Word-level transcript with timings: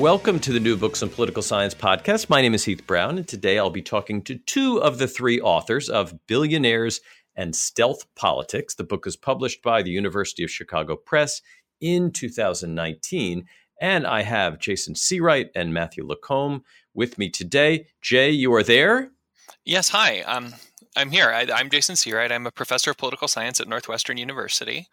Welcome 0.00 0.40
to 0.40 0.52
the 0.54 0.60
New 0.60 0.78
Books 0.78 1.02
in 1.02 1.10
Political 1.10 1.42
Science 1.42 1.74
podcast. 1.74 2.30
My 2.30 2.40
name 2.40 2.54
is 2.54 2.64
Heath 2.64 2.86
Brown, 2.86 3.18
and 3.18 3.28
today 3.28 3.58
I'll 3.58 3.68
be 3.68 3.82
talking 3.82 4.22
to 4.22 4.38
two 4.38 4.82
of 4.82 4.96
the 4.96 5.06
three 5.06 5.42
authors 5.42 5.90
of 5.90 6.14
Billionaires 6.26 7.02
and 7.36 7.54
Stealth 7.54 8.06
Politics. 8.16 8.74
The 8.74 8.82
book 8.82 9.06
is 9.06 9.14
published 9.14 9.62
by 9.62 9.82
the 9.82 9.90
University 9.90 10.42
of 10.42 10.50
Chicago 10.50 10.96
Press 10.96 11.42
in 11.82 12.12
2019. 12.12 13.44
And 13.78 14.06
I 14.06 14.22
have 14.22 14.58
Jason 14.58 14.94
Seawright 14.94 15.50
and 15.54 15.74
Matthew 15.74 16.06
Lacombe 16.06 16.64
with 16.94 17.18
me 17.18 17.28
today. 17.28 17.88
Jay, 18.00 18.30
you 18.30 18.54
are 18.54 18.62
there? 18.62 19.10
Yes, 19.66 19.90
hi. 19.90 20.22
Um, 20.22 20.54
I'm 20.96 21.10
here. 21.10 21.28
I, 21.28 21.42
am 21.60 21.68
Jason 21.68 21.96
Seawright. 21.96 22.32
I'm 22.32 22.46
a 22.46 22.50
professor 22.50 22.90
of 22.90 22.96
political 22.96 23.28
science 23.28 23.60
at 23.60 23.68
Northwestern 23.68 24.16
University. 24.16 24.88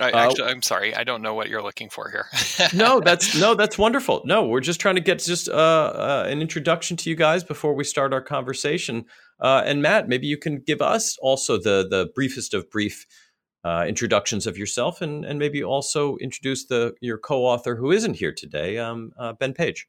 I, 0.00 0.10
uh, 0.10 0.18
actually, 0.18 0.48
I'm 0.50 0.62
sorry. 0.62 0.94
I 0.94 1.04
don't 1.04 1.22
know 1.22 1.34
what 1.34 1.48
you're 1.48 1.62
looking 1.62 1.88
for 1.88 2.10
here. 2.10 2.26
no, 2.74 3.00
that's 3.00 3.38
no, 3.38 3.54
that's 3.54 3.78
wonderful. 3.78 4.22
No, 4.24 4.46
we're 4.46 4.60
just 4.60 4.80
trying 4.80 4.96
to 4.96 5.00
get 5.00 5.20
just 5.20 5.48
uh, 5.48 5.52
uh, 5.52 6.26
an 6.28 6.40
introduction 6.40 6.96
to 6.98 7.10
you 7.10 7.16
guys 7.16 7.44
before 7.44 7.74
we 7.74 7.84
start 7.84 8.12
our 8.12 8.20
conversation. 8.20 9.04
Uh, 9.40 9.62
and 9.64 9.82
Matt, 9.82 10.08
maybe 10.08 10.26
you 10.26 10.36
can 10.36 10.58
give 10.58 10.82
us 10.82 11.16
also 11.20 11.56
the 11.56 11.86
the 11.88 12.10
briefest 12.14 12.54
of 12.54 12.68
brief 12.70 13.06
uh, 13.64 13.84
introductions 13.86 14.46
of 14.48 14.58
yourself, 14.58 15.00
and 15.00 15.24
and 15.24 15.38
maybe 15.38 15.62
also 15.62 16.16
introduce 16.16 16.66
the 16.66 16.94
your 17.00 17.18
co-author 17.18 17.76
who 17.76 17.92
isn't 17.92 18.14
here 18.14 18.32
today, 18.32 18.78
um, 18.78 19.12
uh, 19.18 19.32
Ben 19.32 19.54
Page. 19.54 19.86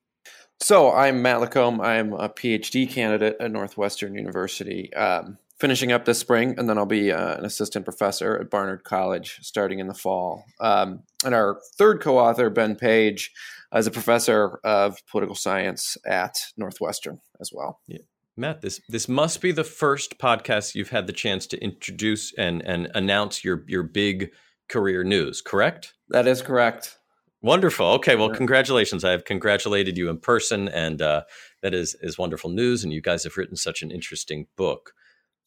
So 0.61 0.91
I'm 0.91 1.21
Matt 1.21 1.41
Lacombe. 1.41 1.81
I'm 1.81 2.13
a 2.13 2.29
PhD 2.29 2.89
candidate 2.89 3.37
at 3.39 3.51
Northwestern 3.51 4.15
University. 4.15 4.93
Um, 4.93 5.37
finishing 5.59 5.91
up 5.91 6.05
this 6.05 6.19
spring, 6.19 6.55
and 6.57 6.69
then 6.69 6.77
I'll 6.77 6.85
be 6.85 7.11
uh, 7.11 7.37
an 7.37 7.45
assistant 7.45 7.85
professor 7.85 8.37
at 8.37 8.49
Barnard 8.49 8.83
College 8.83 9.39
starting 9.41 9.79
in 9.79 9.87
the 9.87 9.93
fall. 9.93 10.45
Um, 10.59 11.03
and 11.23 11.33
our 11.33 11.59
third 11.77 12.01
co-author, 12.01 12.49
Ben 12.49 12.75
Page, 12.75 13.31
is 13.73 13.87
a 13.87 13.91
professor 13.91 14.59
of 14.63 14.97
political 15.09 15.35
science 15.35 15.97
at 16.05 16.35
Northwestern 16.57 17.19
as 17.39 17.51
well. 17.53 17.79
Yeah. 17.87 17.99
Matt, 18.37 18.61
this 18.61 18.81
this 18.89 19.07
must 19.07 19.39
be 19.39 19.53
the 19.53 19.63
first 19.63 20.17
podcast 20.17 20.75
you've 20.75 20.89
had 20.89 21.07
the 21.07 21.13
chance 21.13 21.47
to 21.47 21.63
introduce 21.63 22.33
and 22.37 22.61
and 22.63 22.89
announce 22.93 23.45
your 23.45 23.63
your 23.65 23.83
big 23.83 24.31
career 24.67 25.05
news, 25.05 25.41
correct? 25.41 25.93
That 26.09 26.27
is 26.27 26.41
correct. 26.41 26.97
Wonderful. 27.41 27.85
Okay, 27.85 28.15
well, 28.15 28.29
congratulations. 28.29 29.05
I 29.05 29.11
have 29.11 29.23
congratulated 29.23 29.97
you 29.97 30.09
in 30.09 30.19
person, 30.19 30.67
and 30.67 31.01
uh, 31.01 31.23
that 31.61 31.73
is 31.73 31.95
is 32.01 32.17
wonderful 32.17 32.49
news. 32.49 32.83
And 32.83 32.91
you 32.91 33.01
guys 33.01 33.23
have 33.23 33.37
written 33.37 33.55
such 33.55 33.81
an 33.81 33.91
interesting 33.91 34.47
book. 34.57 34.91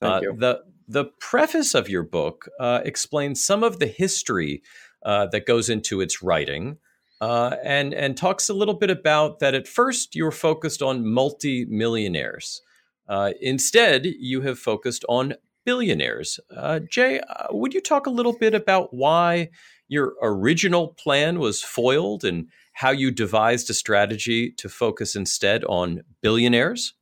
Uh, 0.00 0.20
the 0.20 0.60
the 0.86 1.04
preface 1.20 1.74
of 1.74 1.88
your 1.88 2.02
book 2.02 2.48
uh, 2.58 2.80
explains 2.84 3.44
some 3.44 3.62
of 3.62 3.78
the 3.78 3.86
history 3.86 4.62
uh, 5.04 5.26
that 5.26 5.46
goes 5.46 5.68
into 5.68 6.00
its 6.00 6.22
writing, 6.22 6.78
uh, 7.20 7.56
and 7.64 7.92
and 7.92 8.16
talks 8.16 8.48
a 8.48 8.54
little 8.54 8.74
bit 8.74 8.90
about 8.90 9.40
that. 9.40 9.54
At 9.54 9.68
first, 9.68 10.14
you 10.14 10.24
were 10.24 10.32
focused 10.32 10.82
on 10.82 11.06
multi-millionaires. 11.06 12.62
Uh, 13.08 13.32
instead, 13.40 14.04
you 14.04 14.42
have 14.42 14.58
focused 14.58 15.04
on 15.08 15.34
billionaires. 15.64 16.40
Uh, 16.54 16.80
Jay, 16.80 17.20
would 17.50 17.74
you 17.74 17.80
talk 17.80 18.06
a 18.06 18.10
little 18.10 18.36
bit 18.36 18.54
about 18.54 18.92
why 18.92 19.50
your 19.88 20.14
original 20.22 20.88
plan 20.88 21.38
was 21.38 21.62
foiled 21.62 22.24
and 22.24 22.48
how 22.74 22.90
you 22.90 23.10
devised 23.10 23.68
a 23.70 23.74
strategy 23.74 24.50
to 24.52 24.68
focus 24.68 25.16
instead 25.16 25.64
on 25.64 26.02
billionaires? 26.22 26.94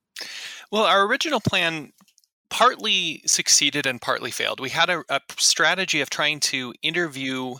Well, 0.70 0.84
our 0.84 1.06
original 1.06 1.40
plan 1.40 1.92
partly 2.48 3.22
succeeded 3.26 3.86
and 3.86 4.00
partly 4.00 4.30
failed. 4.30 4.60
We 4.60 4.70
had 4.70 4.88
a, 4.88 5.02
a, 5.08 5.20
strategy 5.36 6.00
of 6.00 6.10
trying 6.10 6.40
to 6.40 6.72
interview 6.82 7.56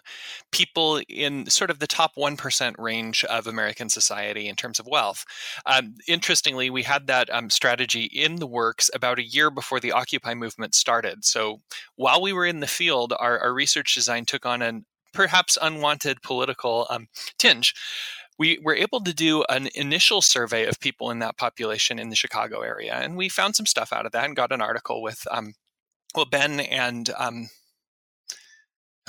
people 0.53 1.01
in 1.09 1.47
sort 1.51 1.71
of 1.71 1.79
the 1.79 1.87
top 1.87 2.15
1% 2.17 2.75
range 2.79 3.25
of 3.25 3.47
American 3.47 3.89
society 3.89 4.49
in 4.49 4.55
terms 4.55 4.79
of 4.79 4.87
wealth. 4.87 5.25
Um, 5.67 5.95
interestingly, 6.07 6.71
we 6.71 6.85
had 6.85 7.07
that 7.09 7.29
um, 7.33 7.51
strategy 7.51 8.05
in 8.05 8.37
the 8.37 8.47
works 8.47 8.91
about 8.95 9.19
a 9.19 9.27
year 9.27 9.51
before 9.51 9.81
the 9.81 9.93
Occupy 9.93 10.35
movement 10.35 10.75
started. 10.75 11.25
So 11.25 11.61
while 11.97 12.23
we 12.23 12.33
were 12.33 12.47
in 12.47 12.61
the 12.61 12.67
field, 12.67 13.13
our, 13.19 13.39
our 13.39 13.53
research 13.53 13.95
design 13.95 14.25
took 14.25 14.47
on 14.47 14.63
an 14.63 14.87
perhaps 15.13 15.59
unwanted 15.61 16.23
political 16.23 16.87
um, 16.91 17.09
tinge 17.39 17.75
we 18.39 18.59
were 18.63 18.75
able 18.75 19.01
to 19.01 19.15
do 19.15 19.45
an 19.49 19.69
initial 19.75 20.23
survey 20.23 20.67
of 20.67 20.81
people 20.81 21.11
in 21.11 21.21
that 21.21 21.37
population 21.37 21.99
in 21.99 22.11
the 22.11 22.17
Chicago 22.17 22.61
area, 22.61 22.95
and 22.95 23.17
we 23.17 23.29
found 23.29 23.57
some 23.57 23.67
stuff 23.67 23.93
out 23.93 24.07
of 24.07 24.13
that 24.13 24.25
and 24.25 24.37
got 24.37 24.53
an 24.53 24.61
article 24.61 25.03
with 25.03 25.27
um, 25.31 25.55
well 26.15 26.27
Ben 26.27 26.61
and 26.61 27.11
um, 27.19 27.49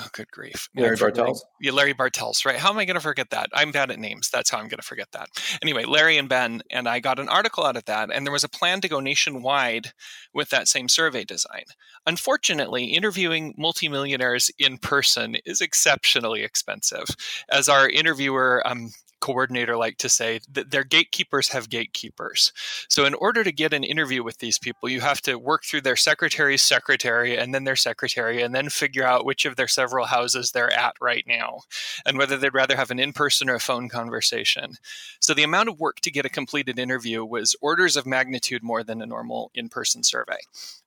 oh 0.00 0.08
good 0.12 0.30
grief. 0.30 0.68
Larry 0.74 0.96
Bartels? 0.96 1.44
Yeah 1.60 1.72
Larry 1.72 1.92
Bartels 1.92 2.44
right. 2.44 2.56
How 2.56 2.70
am 2.70 2.78
I 2.78 2.84
going 2.84 2.94
to 2.94 3.00
forget 3.00 3.30
that? 3.30 3.48
I'm 3.52 3.72
bad 3.72 3.90
at 3.90 3.98
names. 3.98 4.30
That's 4.30 4.50
how 4.50 4.58
I'm 4.58 4.68
going 4.68 4.78
to 4.78 4.86
forget 4.86 5.08
that. 5.12 5.28
Anyway 5.62 5.84
Larry 5.84 6.18
and 6.18 6.28
Ben 6.28 6.62
and 6.70 6.88
I 6.88 7.00
got 7.00 7.18
an 7.18 7.28
article 7.28 7.64
out 7.64 7.76
of 7.76 7.84
that 7.86 8.10
and 8.12 8.26
there 8.26 8.32
was 8.32 8.44
a 8.44 8.48
plan 8.48 8.80
to 8.82 8.88
go 8.88 9.00
nationwide 9.00 9.92
with 10.32 10.50
that 10.50 10.68
same 10.68 10.88
survey 10.88 11.24
design. 11.24 11.64
Unfortunately 12.06 12.86
interviewing 12.86 13.54
multimillionaires 13.58 14.50
in 14.58 14.78
person 14.78 15.36
is 15.44 15.60
exceptionally 15.60 16.42
expensive. 16.42 17.06
As 17.50 17.68
our 17.68 17.88
interviewer 17.88 18.62
um, 18.66 18.90
coordinator 19.20 19.76
like 19.76 19.98
to 19.98 20.08
say 20.08 20.40
that 20.50 20.70
their 20.70 20.84
gatekeepers 20.84 21.48
have 21.48 21.68
gatekeepers. 21.68 22.52
So, 22.88 23.04
in 23.04 23.14
order 23.14 23.44
to 23.44 23.52
get 23.52 23.72
an 23.72 23.84
interview 23.84 24.22
with 24.22 24.38
these 24.38 24.58
people, 24.58 24.88
you 24.88 25.00
have 25.00 25.20
to 25.22 25.38
work 25.38 25.64
through 25.64 25.82
their 25.82 25.96
secretary's 25.96 26.62
secretary 26.62 27.36
and 27.36 27.54
then 27.54 27.64
their 27.64 27.76
secretary, 27.76 28.42
and 28.42 28.54
then 28.54 28.68
figure 28.68 29.04
out 29.04 29.24
which 29.24 29.44
of 29.44 29.56
their 29.56 29.68
several 29.68 30.06
houses 30.06 30.50
they're 30.50 30.72
at 30.72 30.94
right 31.00 31.24
now 31.26 31.60
and 32.06 32.18
whether 32.18 32.36
they'd 32.36 32.54
rather 32.54 32.76
have 32.76 32.90
an 32.90 32.98
in 32.98 33.12
person 33.12 33.48
or 33.48 33.54
a 33.54 33.60
phone 33.60 33.88
conversation. 33.88 34.74
So, 35.20 35.34
the 35.34 35.42
amount 35.42 35.68
of 35.68 35.80
work 35.80 36.00
to 36.00 36.10
get 36.10 36.26
a 36.26 36.30
completed 36.30 36.78
interview 36.78 37.24
was 37.24 37.56
orders 37.60 37.96
of 37.96 38.06
magnitude 38.06 38.62
more 38.62 38.82
than 38.82 39.02
a 39.02 39.06
normal 39.06 39.50
in 39.54 39.68
person 39.68 40.02
survey. 40.02 40.38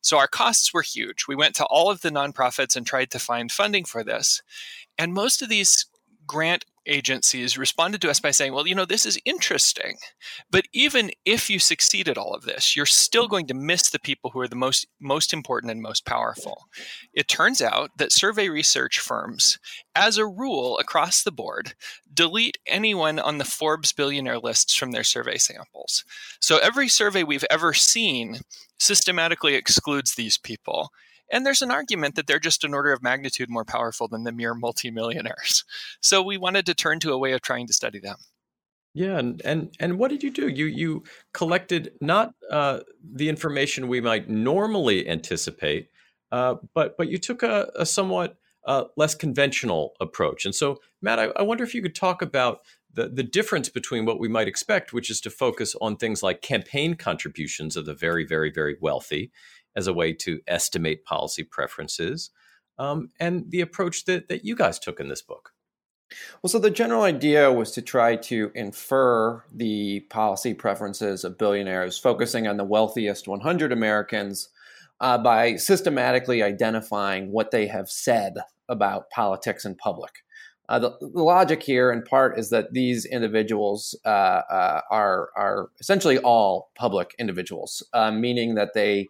So, 0.01 0.17
our 0.17 0.27
costs 0.27 0.73
were 0.73 0.81
huge. 0.81 1.25
We 1.27 1.35
went 1.35 1.55
to 1.55 1.65
all 1.65 1.89
of 1.89 2.01
the 2.01 2.09
nonprofits 2.09 2.75
and 2.75 2.85
tried 2.85 3.11
to 3.11 3.19
find 3.19 3.51
funding 3.51 3.85
for 3.85 4.03
this. 4.03 4.41
And 4.97 5.13
most 5.13 5.41
of 5.41 5.49
these 5.49 5.85
grant 6.31 6.63
agencies 6.85 7.57
responded 7.57 7.99
to 7.99 8.09
us 8.09 8.21
by 8.21 8.31
saying, 8.31 8.53
well, 8.53 8.65
you 8.65 8.73
know, 8.73 8.85
this 8.85 9.05
is 9.05 9.19
interesting. 9.25 9.97
But 10.49 10.63
even 10.71 11.11
if 11.25 11.49
you 11.49 11.59
succeed 11.59 12.07
at 12.07 12.17
all 12.17 12.33
of 12.33 12.43
this, 12.43 12.73
you're 12.73 12.85
still 12.85 13.27
going 13.27 13.47
to 13.47 13.53
miss 13.53 13.89
the 13.89 13.99
people 13.99 14.31
who 14.31 14.39
are 14.39 14.47
the 14.47 14.55
most 14.55 14.87
most 15.01 15.33
important 15.33 15.71
and 15.71 15.81
most 15.81 16.05
powerful. 16.05 16.69
It 17.13 17.27
turns 17.27 17.61
out 17.61 17.91
that 17.97 18.13
survey 18.13 18.47
research 18.47 18.97
firms, 18.97 19.59
as 19.93 20.17
a 20.17 20.25
rule 20.25 20.77
across 20.77 21.21
the 21.21 21.33
board, 21.33 21.73
delete 22.13 22.59
anyone 22.65 23.19
on 23.19 23.37
the 23.37 23.43
Forbes 23.43 23.91
billionaire 23.91 24.39
lists 24.39 24.73
from 24.73 24.91
their 24.91 25.03
survey 25.03 25.37
samples. 25.37 26.05
So 26.39 26.59
every 26.59 26.87
survey 26.87 27.23
we've 27.23 27.45
ever 27.51 27.73
seen 27.73 28.39
systematically 28.79 29.55
excludes 29.55 30.15
these 30.15 30.37
people 30.37 30.91
and 31.31 31.45
there's 31.45 31.61
an 31.61 31.71
argument 31.71 32.15
that 32.15 32.27
they're 32.27 32.39
just 32.39 32.63
an 32.63 32.73
order 32.73 32.91
of 32.91 33.01
magnitude 33.01 33.49
more 33.49 33.65
powerful 33.65 34.07
than 34.07 34.23
the 34.23 34.31
mere 34.31 34.53
multimillionaires. 34.53 35.63
So 36.03 36.21
we 36.21 36.37
wanted 36.37 36.65
to 36.65 36.73
turn 36.73 36.99
to 37.01 37.13
a 37.13 37.17
way 37.17 37.31
of 37.33 37.41
trying 37.41 37.67
to 37.67 37.73
study 37.73 37.99
them. 37.99 38.17
Yeah, 38.93 39.17
and 39.17 39.41
and 39.45 39.73
and 39.79 39.97
what 39.97 40.09
did 40.09 40.23
you 40.23 40.29
do? 40.29 40.47
You 40.47 40.65
you 40.65 41.03
collected 41.33 41.93
not 42.01 42.33
uh, 42.49 42.79
the 43.01 43.29
information 43.29 43.87
we 43.87 44.01
might 44.01 44.29
normally 44.29 45.07
anticipate, 45.07 45.89
uh, 46.31 46.55
but 46.73 46.97
but 46.97 47.07
you 47.07 47.17
took 47.17 47.41
a, 47.43 47.71
a 47.75 47.85
somewhat 47.85 48.37
uh, 48.65 48.85
less 48.97 49.15
conventional 49.15 49.93
approach. 50.01 50.45
And 50.45 50.53
so, 50.53 50.79
Matt, 51.01 51.19
I, 51.19 51.25
I 51.35 51.41
wonder 51.41 51.63
if 51.63 51.73
you 51.73 51.81
could 51.81 51.95
talk 51.95 52.21
about 52.21 52.59
the 52.93 53.07
the 53.07 53.23
difference 53.23 53.69
between 53.69 54.05
what 54.05 54.19
we 54.19 54.27
might 54.27 54.49
expect, 54.49 54.91
which 54.91 55.09
is 55.09 55.21
to 55.21 55.29
focus 55.29 55.73
on 55.79 55.95
things 55.95 56.21
like 56.21 56.41
campaign 56.41 56.95
contributions 56.95 57.77
of 57.77 57.85
the 57.85 57.93
very 57.93 58.25
very 58.25 58.51
very 58.51 58.75
wealthy, 58.81 59.31
as 59.75 59.87
a 59.87 59.93
way 59.93 60.13
to 60.13 60.41
estimate 60.47 61.05
policy 61.05 61.43
preferences, 61.43 62.31
um, 62.77 63.09
and 63.19 63.49
the 63.49 63.61
approach 63.61 64.05
that, 64.05 64.27
that 64.27 64.45
you 64.45 64.55
guys 64.55 64.79
took 64.79 64.99
in 64.99 65.09
this 65.09 65.21
book. 65.21 65.51
Well, 66.41 66.49
so 66.49 66.59
the 66.59 66.69
general 66.69 67.03
idea 67.03 67.51
was 67.51 67.71
to 67.71 67.81
try 67.81 68.15
to 68.17 68.51
infer 68.53 69.43
the 69.53 70.01
policy 70.09 70.53
preferences 70.53 71.23
of 71.23 71.37
billionaires, 71.37 71.97
focusing 71.97 72.47
on 72.47 72.57
the 72.57 72.65
wealthiest 72.65 73.27
100 73.27 73.71
Americans 73.71 74.49
uh, 74.99 75.17
by 75.17 75.55
systematically 75.55 76.43
identifying 76.43 77.31
what 77.31 77.51
they 77.51 77.67
have 77.67 77.89
said 77.89 78.35
about 78.69 79.09
politics 79.09 79.65
in 79.65 79.75
public. 79.75 80.23
Uh, 80.69 80.79
the, 80.79 80.97
the, 81.01 81.21
logic 81.21 81.61
here, 81.63 81.91
in 81.91 82.01
part, 82.01 82.39
is 82.39 82.49
that 82.49 82.71
these 82.71 83.03
individuals 83.03 83.93
uh, 84.05 84.07
uh, 84.49 84.81
are 84.89 85.29
are 85.35 85.69
essentially 85.81 86.17
all 86.19 86.71
public 86.75 87.13
individuals, 87.19 87.83
uh, 87.93 88.09
meaning 88.09 88.55
that 88.55 88.73
they 88.73 89.07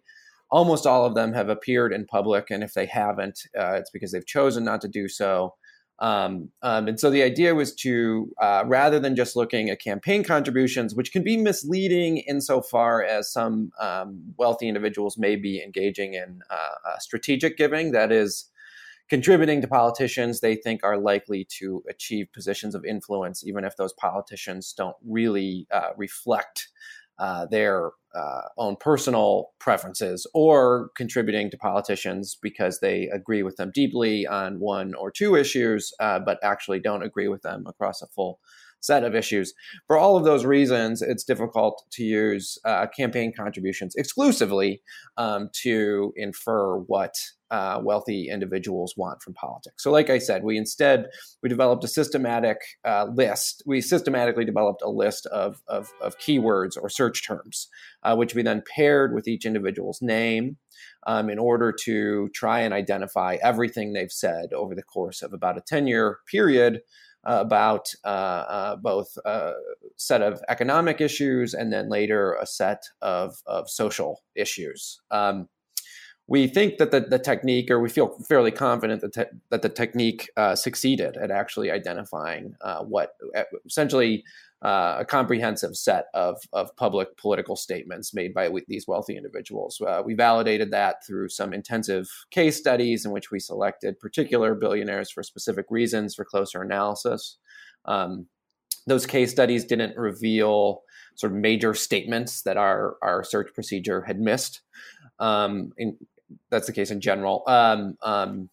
almost 0.51 0.85
all 0.85 1.05
of 1.05 1.15
them 1.15 1.33
have 1.33 1.49
appeared 1.49 1.93
in 1.93 2.05
public, 2.05 2.49
and 2.51 2.63
if 2.63 2.73
they 2.73 2.85
haven't, 2.85 3.39
uh, 3.57 3.73
it's 3.73 3.89
because 3.89 4.11
they've 4.11 4.25
chosen 4.25 4.63
not 4.63 4.81
to 4.81 4.87
do 4.87 5.07
so. 5.07 5.55
Um, 5.99 6.49
um, 6.63 6.87
and 6.87 6.99
so 6.99 7.11
the 7.11 7.21
idea 7.21 7.53
was 7.53 7.75
to, 7.75 8.31
uh, 8.41 8.63
rather 8.65 8.99
than 8.99 9.15
just 9.15 9.35
looking 9.35 9.69
at 9.69 9.79
campaign 9.79 10.23
contributions, 10.23 10.95
which 10.95 11.11
can 11.11 11.23
be 11.23 11.37
misleading 11.37 12.17
insofar 12.17 13.03
as 13.03 13.31
some 13.31 13.71
um, 13.79 14.19
wealthy 14.37 14.67
individuals 14.67 15.17
may 15.17 15.35
be 15.35 15.61
engaging 15.61 16.15
in 16.15 16.41
uh, 16.49 16.97
strategic 16.99 17.55
giving, 17.55 17.91
that 17.91 18.11
is, 18.11 18.49
contributing 19.11 19.59
to 19.59 19.67
politicians 19.67 20.39
they 20.39 20.55
think 20.55 20.85
are 20.85 20.97
likely 20.97 21.45
to 21.59 21.83
achieve 21.89 22.31
positions 22.33 22.73
of 22.73 22.85
influence, 22.85 23.45
even 23.45 23.65
if 23.65 23.75
those 23.75 23.91
politicians 23.91 24.71
don't 24.71 24.95
really 25.05 25.67
uh, 25.69 25.89
reflect 25.97 26.69
uh, 27.21 27.45
their 27.45 27.91
uh, 28.15 28.41
own 28.57 28.75
personal 28.79 29.51
preferences 29.59 30.27
or 30.33 30.89
contributing 30.97 31.51
to 31.51 31.57
politicians 31.57 32.35
because 32.41 32.79
they 32.79 33.07
agree 33.13 33.43
with 33.43 33.55
them 33.57 33.71
deeply 33.73 34.25
on 34.25 34.59
one 34.59 34.95
or 34.95 35.11
two 35.11 35.35
issues, 35.35 35.93
uh, 35.99 36.19
but 36.19 36.39
actually 36.43 36.79
don't 36.79 37.03
agree 37.03 37.27
with 37.27 37.43
them 37.43 37.63
across 37.67 38.01
a 38.01 38.07
full 38.07 38.39
set 38.81 39.03
of 39.03 39.13
issues. 39.13 39.53
For 39.85 39.99
all 39.99 40.17
of 40.17 40.23
those 40.23 40.45
reasons, 40.45 41.03
it's 41.03 41.23
difficult 41.23 41.83
to 41.91 42.03
use 42.03 42.57
uh, 42.65 42.87
campaign 42.87 43.31
contributions 43.37 43.93
exclusively 43.95 44.81
um, 45.17 45.49
to 45.61 46.11
infer 46.15 46.77
what 46.77 47.13
uh, 47.51 47.81
wealthy 47.83 48.29
individuals 48.29 48.95
want 48.97 49.21
from 49.21 49.33
politics. 49.33 49.83
So, 49.83 49.91
like 49.91 50.09
I 50.09 50.17
said, 50.17 50.43
we 50.43 50.57
instead 50.57 51.07
we 51.43 51.49
developed 51.49 51.83
a 51.83 51.87
systematic 51.87 52.57
uh, 52.85 53.07
list. 53.13 53.61
We 53.65 53.81
systematically 53.81 54.45
developed 54.45 54.81
a 54.81 54.89
list 54.89 55.25
of 55.27 55.61
of, 55.67 55.91
of 56.01 56.17
keywords 56.17 56.77
or 56.81 56.89
search 56.89 57.25
terms, 57.27 57.67
uh, 58.03 58.15
which 58.15 58.33
we 58.33 58.41
then 58.41 58.63
paired 58.75 59.13
with 59.13 59.27
each 59.27 59.45
individual's 59.45 60.01
name. 60.01 60.57
Um, 61.05 61.29
in 61.29 61.37
order 61.37 61.71
to 61.83 62.29
try 62.29 62.61
and 62.61 62.73
identify 62.73 63.37
everything 63.41 63.93
they've 63.93 64.11
said 64.11 64.53
over 64.53 64.73
the 64.73 64.83
course 64.83 65.21
of 65.21 65.33
about 65.33 65.57
a 65.57 65.61
10 65.61 65.85
year 65.85 66.19
period 66.27 66.81
uh, 67.23 67.37
about 67.39 67.93
uh, 68.03 68.07
uh, 68.07 68.75
both 68.77 69.15
a 69.25 69.53
set 69.97 70.21
of 70.21 70.41
economic 70.49 71.01
issues 71.01 71.53
and 71.53 71.71
then 71.71 71.89
later 71.89 72.33
a 72.41 72.45
set 72.45 72.83
of, 73.01 73.41
of 73.45 73.69
social 73.69 74.23
issues. 74.35 74.99
Um, 75.11 75.47
we 76.31 76.47
think 76.47 76.77
that 76.77 76.91
the, 76.91 77.01
the 77.01 77.19
technique, 77.19 77.69
or 77.69 77.81
we 77.81 77.89
feel 77.89 78.07
fairly 78.29 78.51
confident 78.51 79.01
that, 79.01 79.13
te- 79.13 79.37
that 79.49 79.61
the 79.63 79.67
technique 79.67 80.29
uh, 80.37 80.55
succeeded 80.55 81.17
at 81.17 81.29
actually 81.29 81.69
identifying 81.69 82.55
uh, 82.61 82.81
what 82.83 83.17
essentially 83.65 84.23
uh, 84.63 84.95
a 84.99 85.03
comprehensive 85.03 85.75
set 85.75 86.05
of, 86.13 86.37
of 86.53 86.73
public 86.77 87.17
political 87.17 87.57
statements 87.57 88.13
made 88.13 88.33
by 88.33 88.49
these 88.69 88.87
wealthy 88.87 89.17
individuals. 89.17 89.81
Uh, 89.85 90.01
we 90.05 90.13
validated 90.13 90.71
that 90.71 91.05
through 91.05 91.27
some 91.27 91.51
intensive 91.51 92.07
case 92.29 92.55
studies 92.57 93.03
in 93.03 93.11
which 93.11 93.29
we 93.29 93.37
selected 93.37 93.99
particular 93.99 94.55
billionaires 94.55 95.11
for 95.11 95.23
specific 95.23 95.65
reasons 95.69 96.15
for 96.15 96.23
closer 96.23 96.61
analysis. 96.61 97.39
Um, 97.83 98.27
those 98.87 99.05
case 99.05 99.31
studies 99.31 99.65
didn't 99.65 99.97
reveal 99.97 100.83
sort 101.15 101.33
of 101.33 101.37
major 101.39 101.73
statements 101.73 102.43
that 102.43 102.55
our, 102.55 102.95
our 103.01 103.21
search 103.21 103.53
procedure 103.53 104.03
had 104.03 104.21
missed. 104.21 104.61
Um, 105.19 105.71
in, 105.77 105.97
that's 106.49 106.67
the 106.67 106.73
case 106.73 106.91
in 106.91 107.01
general. 107.01 107.43
Um, 107.47 107.97
um 108.01 108.49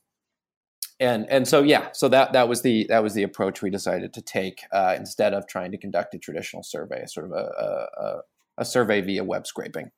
and 1.00 1.28
and 1.30 1.46
so 1.46 1.62
yeah, 1.62 1.90
so 1.92 2.08
that 2.08 2.32
that 2.32 2.48
was 2.48 2.62
the 2.62 2.86
that 2.88 3.02
was 3.02 3.14
the 3.14 3.22
approach 3.22 3.62
we 3.62 3.70
decided 3.70 4.12
to 4.14 4.22
take 4.22 4.62
uh, 4.72 4.94
instead 4.96 5.32
of 5.32 5.46
trying 5.46 5.70
to 5.70 5.78
conduct 5.78 6.14
a 6.14 6.18
traditional 6.18 6.62
survey, 6.62 7.04
sort 7.06 7.26
of 7.26 7.32
a, 7.32 7.86
a, 7.96 8.16
a 8.58 8.64
survey 8.64 9.00
via 9.00 9.22
web 9.22 9.46
scraping. 9.46 9.90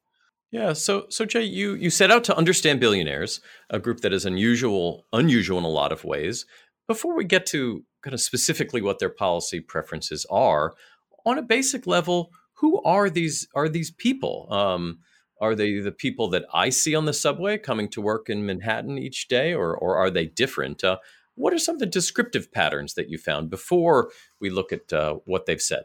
Yeah, 0.51 0.75
so 0.75 1.07
so 1.09 1.25
Jay, 1.25 1.43
you 1.43 1.75
you 1.75 1.89
set 1.89 2.11
out 2.11 2.25
to 2.25 2.37
understand 2.37 2.81
billionaires, 2.81 3.41
a 3.71 3.79
group 3.79 4.01
that 4.01 4.13
is 4.13 4.27
unusual 4.27 5.07
unusual 5.13 5.59
in 5.59 5.65
a 5.65 5.69
lot 5.69 5.93
of 5.93 6.05
ways. 6.05 6.45
Before 6.87 7.17
we 7.17 7.25
get 7.25 7.47
to 7.47 7.85
kind 8.03 8.13
of 8.13 8.21
specifically 8.21 8.83
what 8.83 8.99
their 8.99 9.11
policy 9.11 9.61
preferences 9.61 10.27
are, 10.29 10.75
on 11.25 11.39
a 11.39 11.43
basic 11.43 11.87
level, 11.87 12.31
who 12.55 12.83
are 12.83 13.09
these 13.09 13.49
are 13.55 13.71
these 13.71 13.91
people? 13.91 14.49
Um, 14.51 14.99
are 15.41 15.55
they 15.55 15.81
the 15.81 15.93
people 15.93 16.29
that 16.31 16.45
I 16.53 16.69
see 16.69 16.95
on 16.95 17.07
the 17.07 17.13
subway 17.13 17.59
coming 17.59 17.89
to 17.91 18.01
work 18.01 18.29
in 18.29 18.47
Manhattan 18.47 18.99
each 18.99 19.29
day, 19.29 19.55
or, 19.55 19.77
or 19.77 19.97
are 19.97 20.11
they 20.11 20.27
different? 20.27 20.85
Uh, 20.85 20.99
what 21.35 21.55
are 21.55 21.59
some 21.59 21.77
of 21.77 21.81
the 21.81 21.87
descriptive 21.87 22.53
patterns 22.53 22.95
that 22.95 23.09
you 23.09 23.17
found 23.17 23.49
before 23.51 24.11
we 24.41 24.51
look 24.51 24.73
at 24.73 24.93
uh, 24.93 25.15
what 25.25 25.47
they've 25.47 25.61
said? 25.61 25.85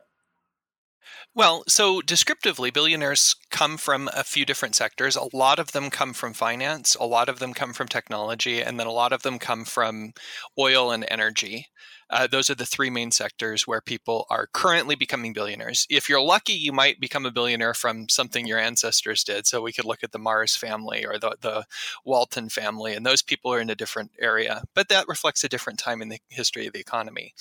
Well, 1.33 1.63
so 1.67 2.01
descriptively, 2.01 2.71
billionaires 2.71 3.35
come 3.51 3.77
from 3.77 4.09
a 4.13 4.23
few 4.23 4.45
different 4.45 4.75
sectors. 4.75 5.15
A 5.15 5.35
lot 5.35 5.59
of 5.59 5.71
them 5.71 5.89
come 5.89 6.13
from 6.13 6.33
finance, 6.33 6.95
a 6.95 7.05
lot 7.05 7.29
of 7.29 7.39
them 7.39 7.53
come 7.53 7.73
from 7.73 7.87
technology, 7.87 8.61
and 8.61 8.79
then 8.79 8.87
a 8.87 8.91
lot 8.91 9.13
of 9.13 9.21
them 9.21 9.37
come 9.37 9.65
from 9.65 10.13
oil 10.57 10.91
and 10.91 11.05
energy. 11.09 11.67
Uh, 12.09 12.27
those 12.27 12.49
are 12.49 12.55
the 12.55 12.65
three 12.65 12.89
main 12.89 13.11
sectors 13.11 13.65
where 13.65 13.81
people 13.81 14.25
are 14.29 14.47
currently 14.53 14.95
becoming 14.95 15.33
billionaires. 15.33 15.87
If 15.89 16.07
you're 16.07 16.21
lucky, 16.21 16.53
you 16.53 16.71
might 16.71 16.99
become 16.99 17.25
a 17.25 17.31
billionaire 17.31 17.73
from 17.73 18.09
something 18.09 18.45
your 18.45 18.59
ancestors 18.59 19.23
did. 19.23 19.47
So 19.47 19.61
we 19.61 19.73
could 19.73 19.85
look 19.85 20.03
at 20.03 20.11
the 20.11 20.19
Mars 20.19 20.55
family 20.55 21.05
or 21.05 21.17
the, 21.17 21.35
the 21.41 21.65
Walton 22.03 22.49
family, 22.49 22.93
and 22.93 23.05
those 23.05 23.21
people 23.21 23.51
are 23.53 23.59
in 23.59 23.69
a 23.69 23.75
different 23.75 24.11
area. 24.19 24.63
But 24.73 24.89
that 24.89 25.07
reflects 25.07 25.43
a 25.43 25.49
different 25.49 25.79
time 25.79 26.01
in 26.01 26.09
the 26.09 26.19
history 26.29 26.67
of 26.67 26.73
the 26.73 26.79
economy. 26.79 27.33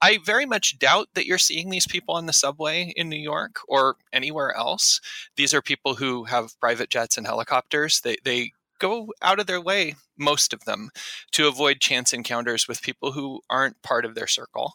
I 0.00 0.18
very 0.24 0.46
much 0.46 0.78
doubt 0.78 1.08
that 1.14 1.26
you're 1.26 1.38
seeing 1.38 1.70
these 1.70 1.86
people 1.86 2.14
on 2.14 2.26
the 2.26 2.32
subway 2.32 2.92
in 2.96 3.08
New 3.08 3.16
York 3.16 3.60
or 3.68 3.96
anywhere 4.12 4.56
else. 4.56 5.00
These 5.36 5.52
are 5.52 5.62
people 5.62 5.96
who 5.96 6.24
have 6.24 6.58
private 6.60 6.88
jets 6.88 7.18
and 7.18 7.26
helicopters. 7.26 8.00
They, 8.00 8.16
they 8.24 8.52
go 8.78 9.08
out 9.22 9.40
of 9.40 9.46
their 9.46 9.60
way, 9.60 9.94
most 10.18 10.52
of 10.52 10.64
them, 10.64 10.90
to 11.32 11.48
avoid 11.48 11.80
chance 11.80 12.12
encounters 12.12 12.68
with 12.68 12.82
people 12.82 13.12
who 13.12 13.40
aren't 13.50 13.82
part 13.82 14.04
of 14.04 14.14
their 14.14 14.26
circle. 14.26 14.74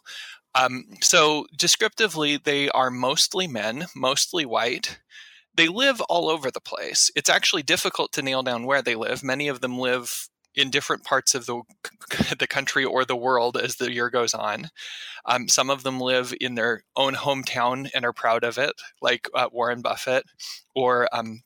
Um, 0.54 0.84
so, 1.00 1.46
descriptively, 1.56 2.36
they 2.36 2.68
are 2.70 2.90
mostly 2.90 3.46
men, 3.46 3.86
mostly 3.96 4.44
white. 4.44 5.00
They 5.54 5.68
live 5.68 6.00
all 6.02 6.28
over 6.28 6.50
the 6.50 6.60
place. 6.60 7.10
It's 7.16 7.30
actually 7.30 7.62
difficult 7.62 8.12
to 8.12 8.22
nail 8.22 8.42
down 8.42 8.64
where 8.64 8.82
they 8.82 8.94
live. 8.94 9.22
Many 9.22 9.48
of 9.48 9.60
them 9.60 9.78
live 9.78 10.28
in 10.54 10.70
different 10.70 11.04
parts 11.04 11.34
of 11.34 11.46
the 11.46 11.62
the 12.38 12.46
country 12.46 12.84
or 12.84 13.04
the 13.04 13.16
world 13.16 13.56
as 13.56 13.76
the 13.76 13.92
year 13.92 14.10
goes 14.10 14.34
on. 14.34 14.70
Um, 15.26 15.48
some 15.48 15.70
of 15.70 15.82
them 15.82 16.00
live 16.00 16.34
in 16.40 16.54
their 16.54 16.84
own 16.96 17.14
hometown 17.14 17.90
and 17.94 18.04
are 18.04 18.12
proud 18.12 18.44
of 18.44 18.58
it, 18.58 18.72
like 19.00 19.28
uh, 19.34 19.48
Warren 19.52 19.82
Buffett, 19.82 20.24
or 20.74 21.08
um, 21.12 21.42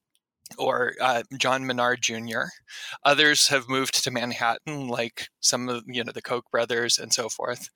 or 0.57 0.95
uh, 1.01 1.23
John 1.37 1.67
Menard 1.67 2.01
Jr. 2.03 2.45
Others 3.05 3.49
have 3.49 3.69
moved 3.69 4.03
to 4.03 4.11
Manhattan, 4.11 4.89
like 4.89 5.29
some 5.41 5.69
of 5.69 5.85
you 5.87 6.05
know 6.05 6.13
the 6.13 6.23
Koch 6.23 6.51
brothers 6.51 6.99
and 6.99 7.13
so 7.13 7.29
forth. 7.29 7.69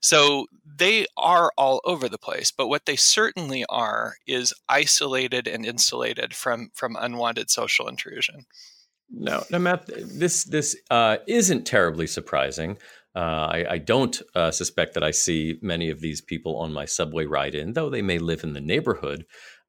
So 0.00 0.46
they 0.64 1.06
are 1.16 1.52
all 1.56 1.80
over 1.84 2.08
the 2.08 2.18
place. 2.18 2.50
But 2.50 2.68
what 2.68 2.86
they 2.86 2.96
certainly 2.96 3.64
are 3.68 4.14
is 4.26 4.54
isolated 4.68 5.46
and 5.46 5.64
insulated 5.64 6.34
from 6.34 6.70
from 6.74 6.96
unwanted 6.98 7.50
social 7.50 7.88
intrusion. 7.88 8.46
No, 9.10 9.44
no, 9.50 9.58
Matt. 9.58 9.86
This 9.86 10.44
this 10.44 10.76
uh, 10.90 11.18
isn't 11.26 11.66
terribly 11.66 12.06
surprising. 12.06 12.78
Uh, 13.14 13.48
I, 13.50 13.66
I, 13.70 13.78
don't 13.78 14.20
uh, 14.34 14.50
suspect 14.50 14.92
that 14.92 15.02
I 15.02 15.10
see 15.10 15.58
many 15.62 15.88
of 15.88 16.00
these 16.00 16.20
people 16.20 16.58
on 16.58 16.74
my 16.74 16.84
subway 16.84 17.24
ride 17.24 17.54
in, 17.54 17.72
though 17.72 17.88
they 17.88 18.02
may 18.02 18.18
live 18.18 18.44
in 18.44 18.52
the 18.52 18.60
neighborhood. 18.60 19.24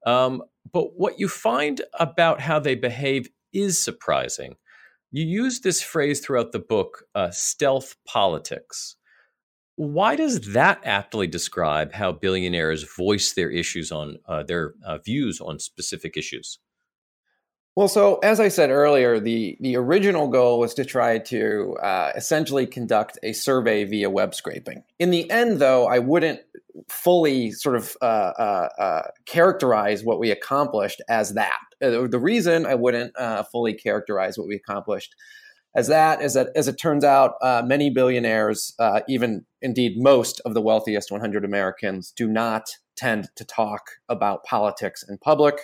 Um, 0.06 0.44
but 0.72 0.98
what 0.98 1.20
you 1.20 1.27
find 1.27 1.82
about 2.00 2.42
how 2.42 2.60
they 2.60 2.75
behave 2.75 3.30
is 3.54 3.80
surprising. 3.80 4.56
You 5.12 5.25
use 5.25 5.62
this 5.62 5.82
phrase 5.82 6.20
throughout 6.20 6.51
the 6.51 6.60
book, 6.60 7.04
uh, 7.16 7.32
stealth 7.32 7.96
politics. 8.06 8.96
Why 9.75 10.16
does 10.16 10.54
that 10.54 10.82
aptly 10.84 11.27
describe 11.27 11.94
how 11.94 12.12
billionaires 12.12 12.84
voice 12.84 13.34
their 13.34 13.50
issues 13.50 13.92
on 13.92 14.18
uh, 14.27 14.44
their 14.44 14.74
uh, 14.84 14.98
views 14.98 15.39
on 15.39 15.60
specific 15.60 16.18
issues? 16.18 16.60
Well, 17.78 17.88
so 17.88 18.16
as 18.24 18.40
I 18.40 18.48
said 18.48 18.72
earlier, 18.72 19.20
the, 19.20 19.56
the 19.60 19.76
original 19.78 20.30
goal 20.30 20.58
was 20.58 20.74
to 20.74 20.84
try 20.84 21.20
to 21.20 21.78
uh, 21.80 22.12
essentially 22.16 22.66
conduct 22.66 23.20
a 23.22 23.34
survey 23.34 23.84
via 23.84 24.10
web 24.10 24.34
scraping. 24.34 24.82
In 24.98 25.12
the 25.12 25.30
end, 25.30 25.60
though, 25.60 25.86
I 25.86 26.00
wouldn't 26.00 26.40
fully 26.90 27.52
sort 27.52 27.76
of 27.76 27.96
uh, 28.02 28.06
uh, 28.06 28.70
uh 28.80 29.02
characterize 29.28 30.04
what 30.04 30.18
we 30.18 30.32
accomplished 30.32 31.04
as 31.08 31.36
that. 31.36 31.60
Uh, 31.80 32.08
the 32.08 32.18
reason 32.20 32.66
I 32.66 32.74
wouldn't 32.74 33.16
uh, 33.16 33.44
fully 33.44 33.76
characterize 33.76 34.40
what 34.40 34.48
we 34.48 34.56
accomplished 34.56 35.16
as 35.76 35.88
that 35.88 36.24
is 36.24 36.34
that, 36.34 36.48
as 36.56 36.68
it 36.68 36.80
turns 36.80 37.04
out, 37.04 37.36
many 37.68 37.92
billionaires, 37.92 38.74
even 39.08 39.46
indeed 39.62 40.02
most 40.02 40.42
of 40.46 40.56
the 40.56 40.62
wealthiest 40.62 41.12
100 41.12 41.46
Americans, 41.46 42.12
do 42.12 42.28
not 42.28 42.72
tend 42.98 43.30
to 43.36 43.46
talk 43.46 43.92
about 44.10 44.44
politics 44.44 45.04
in 45.08 45.18
public. 45.20 45.56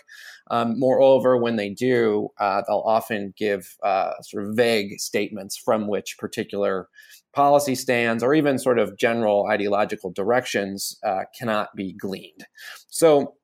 Um, 0.51 0.79
moreover, 0.79 1.37
when 1.37 1.55
they 1.55 1.69
do, 1.69 2.29
uh, 2.39 2.61
they'll 2.67 2.83
often 2.85 3.33
give 3.37 3.75
uh, 3.83 4.13
sort 4.21 4.45
of 4.45 4.55
vague 4.55 4.99
statements 4.99 5.57
from 5.57 5.87
which 5.87 6.17
particular 6.17 6.89
policy 7.33 7.75
stands 7.75 8.23
or 8.23 8.33
even 8.33 8.59
sort 8.59 8.79
of 8.79 8.97
general 8.97 9.47
ideological 9.49 10.11
directions 10.11 10.99
uh, 11.03 11.23
cannot 11.37 11.75
be 11.75 11.93
gleaned. 11.93 12.45
So, 12.87 13.35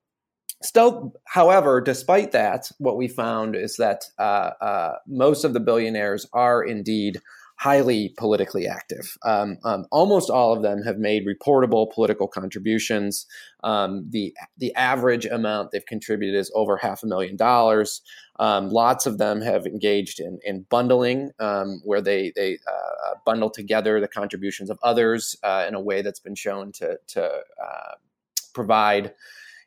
Still, 0.61 1.13
however, 1.25 1.79
despite 1.79 2.33
that, 2.33 2.69
what 2.79 2.97
we 2.97 3.07
found 3.07 3.55
is 3.55 3.77
that 3.77 4.03
uh, 4.17 4.51
uh, 4.59 4.95
most 5.07 5.45
of 5.45 5.53
the 5.53 5.61
billionaires 5.61 6.27
are 6.33 6.61
indeed 6.61 7.21
highly 7.59 8.13
politically 8.17 8.65
active. 8.67 9.17
Um, 9.25 9.57
um, 9.65 9.85
almost 9.91 10.29
all 10.29 10.53
of 10.53 10.63
them 10.63 10.81
have 10.83 10.97
made 10.97 11.27
reportable 11.27 11.91
political 11.91 12.25
contributions. 12.25 13.25
Um, 13.65 14.05
the 14.09 14.33
the 14.57 14.73
average 14.75 15.25
amount 15.25 15.71
they've 15.71 15.85
contributed 15.85 16.39
is 16.39 16.49
over 16.55 16.77
half 16.77 17.03
a 17.03 17.07
million 17.07 17.35
dollars. 17.35 18.01
Um, 18.39 18.69
lots 18.69 19.05
of 19.05 19.17
them 19.17 19.41
have 19.41 19.65
engaged 19.65 20.21
in, 20.21 20.39
in 20.45 20.65
bundling, 20.69 21.31
um, 21.39 21.81
where 21.83 22.01
they 22.01 22.31
they 22.33 22.59
uh, 22.65 23.15
bundle 23.25 23.49
together 23.49 23.99
the 23.99 24.07
contributions 24.07 24.69
of 24.69 24.79
others 24.81 25.35
uh, 25.43 25.65
in 25.67 25.75
a 25.75 25.81
way 25.81 26.01
that's 26.01 26.21
been 26.21 26.35
shown 26.35 26.71
to 26.71 26.97
to 27.07 27.23
uh, 27.25 27.95
provide 28.53 29.13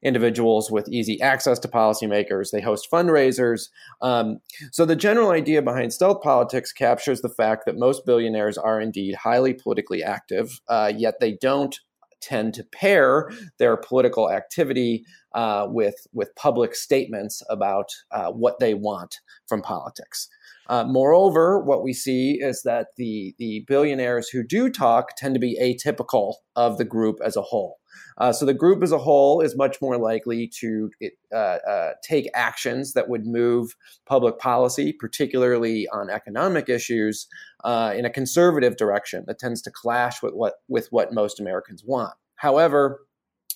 individuals 0.02 0.70
with 0.70 0.88
easy 0.88 1.20
access 1.20 1.58
to 1.60 1.68
policymakers. 1.68 2.50
They 2.50 2.60
host 2.60 2.88
fundraisers. 2.92 3.68
Um, 4.00 4.38
so 4.72 4.84
the 4.84 4.96
general 4.96 5.30
idea 5.30 5.62
behind 5.62 5.92
stealth 5.92 6.22
politics 6.22 6.72
captures 6.72 7.20
the 7.20 7.28
fact 7.28 7.64
that 7.66 7.78
most 7.78 8.04
billionaires 8.04 8.58
are 8.58 8.80
indeed 8.80 9.14
highly 9.14 9.54
politically 9.54 10.02
active, 10.02 10.60
uh, 10.68 10.92
yet 10.96 11.14
they 11.20 11.36
don't 11.40 11.78
tend 12.22 12.54
to 12.54 12.64
pair 12.64 13.30
their 13.58 13.76
political 13.76 14.30
activity 14.30 15.04
uh, 15.34 15.66
with 15.68 16.06
with 16.12 16.34
public 16.36 16.74
statements 16.74 17.42
about 17.50 17.90
uh, 18.12 18.30
what 18.30 18.58
they 18.60 18.74
want 18.74 19.16
from 19.48 19.60
politics. 19.60 20.28
Uh, 20.68 20.84
moreover, 20.84 21.58
what 21.58 21.82
we 21.82 21.92
see 21.92 22.38
is 22.40 22.62
that 22.62 22.88
the 22.96 23.34
the 23.38 23.64
billionaires 23.66 24.28
who 24.28 24.42
do 24.42 24.70
talk 24.70 25.16
tend 25.16 25.34
to 25.34 25.40
be 25.40 25.58
atypical 25.60 26.34
of 26.54 26.78
the 26.78 26.84
group 26.84 27.18
as 27.24 27.36
a 27.36 27.42
whole. 27.42 27.78
Uh, 28.18 28.32
so 28.32 28.44
the 28.44 28.54
group 28.54 28.82
as 28.82 28.92
a 28.92 28.98
whole 28.98 29.40
is 29.40 29.56
much 29.56 29.80
more 29.80 29.96
likely 29.96 30.46
to 30.46 30.90
uh, 31.32 31.36
uh, 31.36 31.92
take 32.02 32.28
actions 32.34 32.92
that 32.92 33.08
would 33.08 33.26
move 33.26 33.74
public 34.06 34.38
policy, 34.38 34.92
particularly 34.92 35.88
on 35.88 36.10
economic 36.10 36.68
issues, 36.68 37.26
uh, 37.64 37.92
in 37.96 38.04
a 38.04 38.10
conservative 38.10 38.76
direction 38.76 39.24
that 39.26 39.38
tends 39.38 39.62
to 39.62 39.70
clash 39.70 40.22
with 40.22 40.34
what 40.34 40.54
with 40.68 40.88
what 40.90 41.12
most 41.12 41.40
Americans 41.40 41.82
want. 41.84 42.14
However, 42.36 43.00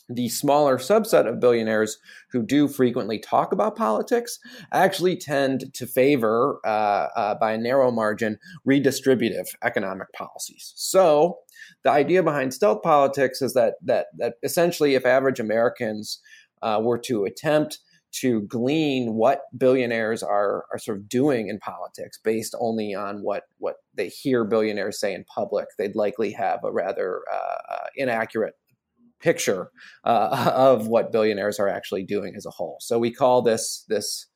the 0.09 0.29
smaller 0.29 0.79
subset 0.79 1.27
of 1.27 1.41
billionaires 1.41 1.99
who 2.31 2.43
do 2.43 2.69
frequently 2.69 3.19
talk 3.19 3.53
about 3.53 3.77
politics 3.77 4.39
actually 4.73 5.17
tend 5.17 5.73
to 5.75 5.87
favor, 5.87 6.61
uh, 6.65 7.09
uh, 7.17 7.35
by 7.35 7.53
a 7.53 7.59
narrow 7.59 7.91
margin, 7.91 8.39
redistributive 8.69 9.49
economic 9.63 10.13
policies. 10.13 10.73
So, 10.77 11.39
the 11.83 11.91
idea 11.91 12.23
behind 12.23 12.55
stealth 12.55 12.83
politics 12.83 13.43
is 13.43 13.55
that 13.55 13.75
that 13.83 14.07
that 14.19 14.35
essentially, 14.43 14.95
if 14.95 15.05
average 15.05 15.41
Americans 15.41 16.21
uh, 16.63 16.81
were 16.83 16.99
to 16.99 17.25
attempt 17.25 17.79
to 18.21 18.43
glean 18.43 19.15
what 19.15 19.43
billionaires 19.57 20.23
are 20.23 20.65
are 20.73 20.79
sort 20.79 20.99
of 20.99 21.09
doing 21.09 21.49
in 21.49 21.59
politics 21.59 22.19
based 22.23 22.55
only 22.59 22.95
on 22.95 23.23
what 23.23 23.45
what 23.59 23.77
they 23.95 24.09
hear 24.09 24.45
billionaires 24.45 25.01
say 25.01 25.15
in 25.15 25.25
public, 25.25 25.67
they'd 25.79 25.97
likely 25.97 26.33
have 26.33 26.61
a 26.65 26.73
rather 26.73 27.23
uh, 27.33 27.75
uh, 27.75 27.87
inaccurate 27.97 28.55
picture 29.27 29.71
uh, 30.05 30.53
of 30.55 30.87
what 30.87 31.11
billionaires 31.11 31.59
are 31.59 31.69
actually 31.69 32.05
doing 32.05 32.35
as 32.37 32.47
a 32.47 32.51
whole. 32.51 32.77
So 32.81 32.99
we 32.99 33.11
call 33.11 33.43
this 33.43 33.85
this 33.89 34.27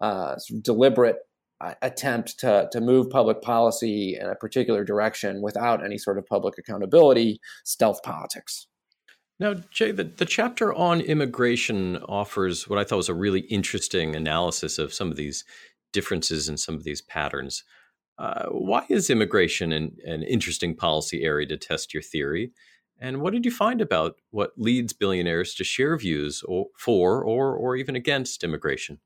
uh, 0.00 0.36
deliberate 0.62 1.16
uh, 1.60 1.74
attempt 1.82 2.38
to, 2.38 2.68
to 2.72 2.80
move 2.80 3.10
public 3.10 3.42
policy 3.42 4.16
in 4.18 4.26
a 4.26 4.34
particular 4.34 4.82
direction 4.82 5.42
without 5.42 5.84
any 5.84 5.98
sort 5.98 6.16
of 6.16 6.24
public 6.26 6.54
accountability, 6.58 7.38
stealth 7.64 8.02
politics. 8.02 8.66
Now, 9.38 9.54
Jay, 9.70 9.90
the, 9.90 10.04
the 10.04 10.24
chapter 10.24 10.72
on 10.72 11.02
immigration 11.02 11.98
offers 12.08 12.66
what 12.66 12.78
I 12.78 12.84
thought 12.84 12.96
was 12.96 13.10
a 13.10 13.14
really 13.14 13.40
interesting 13.40 14.16
analysis 14.16 14.78
of 14.78 14.94
some 14.94 15.10
of 15.10 15.16
these 15.16 15.44
differences 15.92 16.48
and 16.48 16.58
some 16.58 16.74
of 16.74 16.84
these 16.84 17.02
patterns. 17.02 17.62
Uh, 18.18 18.46
why 18.50 18.86
is 18.88 19.10
immigration 19.10 19.72
an, 19.72 19.96
an 20.06 20.22
interesting 20.22 20.74
policy 20.74 21.22
area 21.24 21.46
to 21.46 21.58
test 21.58 21.92
your 21.92 22.02
theory? 22.02 22.52
And 23.00 23.22
what 23.22 23.32
did 23.32 23.44
you 23.44 23.50
find 23.50 23.80
about 23.80 24.16
what 24.30 24.52
leads 24.56 24.92
billionaires 24.92 25.54
to 25.54 25.64
share 25.64 25.96
views 25.96 26.44
for 26.76 27.24
or, 27.24 27.54
or 27.54 27.76
even 27.76 27.96
against 27.96 28.44
immigration? 28.44 29.00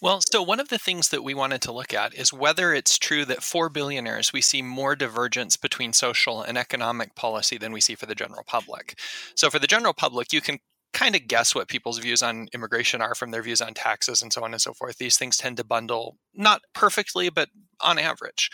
Well, 0.00 0.20
so 0.32 0.42
one 0.42 0.60
of 0.60 0.68
the 0.68 0.78
things 0.78 1.10
that 1.10 1.22
we 1.22 1.34
wanted 1.34 1.60
to 1.62 1.72
look 1.72 1.92
at 1.92 2.14
is 2.14 2.32
whether 2.32 2.72
it's 2.72 2.98
true 2.98 3.24
that 3.26 3.42
for 3.42 3.68
billionaires 3.68 4.32
we 4.32 4.40
see 4.40 4.62
more 4.62 4.96
divergence 4.96 5.56
between 5.56 5.92
social 5.92 6.42
and 6.42 6.56
economic 6.56 7.14
policy 7.14 7.58
than 7.58 7.70
we 7.70 7.80
see 7.80 7.94
for 7.94 8.06
the 8.06 8.14
general 8.14 8.42
public. 8.46 8.98
So, 9.36 9.50
for 9.50 9.58
the 9.58 9.66
general 9.66 9.92
public, 9.92 10.32
you 10.32 10.40
can 10.40 10.58
kind 10.92 11.14
of 11.14 11.26
guess 11.26 11.54
what 11.54 11.68
people's 11.68 11.98
views 11.98 12.22
on 12.22 12.48
immigration 12.52 13.00
are 13.00 13.14
from 13.14 13.30
their 13.30 13.42
views 13.42 13.60
on 13.60 13.74
taxes 13.74 14.22
and 14.22 14.32
so 14.32 14.44
on 14.44 14.52
and 14.52 14.60
so 14.60 14.74
forth. 14.74 14.98
These 14.98 15.16
things 15.16 15.36
tend 15.36 15.56
to 15.56 15.64
bundle 15.64 16.18
not 16.34 16.62
perfectly, 16.74 17.30
but 17.30 17.48
on 17.82 17.98
average. 17.98 18.50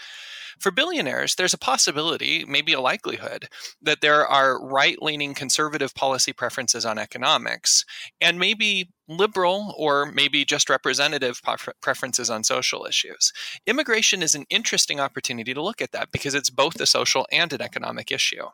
For 0.59 0.73
billionaires, 0.73 1.37
there's 1.37 1.55
a 1.55 1.59
possibility, 1.59 2.45
maybe 2.45 2.73
a 2.73 2.81
likelihood, 2.81 3.49
that 3.81 4.01
there 4.01 4.27
are 4.27 4.61
right 4.61 5.01
leaning 5.01 5.33
conservative 5.35 5.95
policy 5.95 6.33
preferences 6.33 6.85
on 6.85 6.99
economics 6.99 7.85
and 8.21 8.41
maybe 8.41 8.91
liberal 9.09 9.75
or 9.79 10.13
maybe 10.13 10.45
just 10.45 10.69
representative 10.69 11.41
preferences 11.81 12.29
on 12.29 12.45
social 12.45 12.85
issues. 12.85 13.33
Immigration 13.67 14.23
is 14.23 14.35
an 14.35 14.45
interesting 14.51 15.01
opportunity 15.01 15.55
to 15.55 15.63
look 15.63 15.81
at 15.81 15.93
that 15.93 16.13
because 16.13 16.35
it's 16.35 16.51
both 16.51 16.79
a 16.79 16.87
social 16.87 17.27
and 17.33 17.51
an 17.55 17.63
economic 17.63 18.13
issue. 18.13 18.45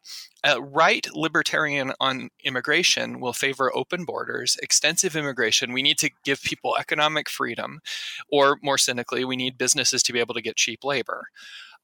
A 0.45 0.61
right 0.61 1.09
libertarian 1.13 1.93
on 1.99 2.29
immigration 2.45 3.19
will 3.19 3.33
favor 3.33 3.75
open 3.75 4.05
borders, 4.05 4.57
extensive 4.63 5.17
immigration. 5.17 5.73
We 5.73 5.83
need 5.83 5.99
to 5.99 6.11
give 6.23 6.43
people 6.43 6.77
economic 6.79 7.29
freedom, 7.29 7.81
or 8.31 8.59
more 8.63 8.79
cynically, 8.79 9.25
we 9.25 9.37
need 9.37 9.59
businesses 9.59 10.05
to 10.05 10.13
be 10.13 10.21
able 10.21 10.35
to 10.35 10.43
get 10.43 10.57
cheap 10.65 10.85
labor. 10.85 11.27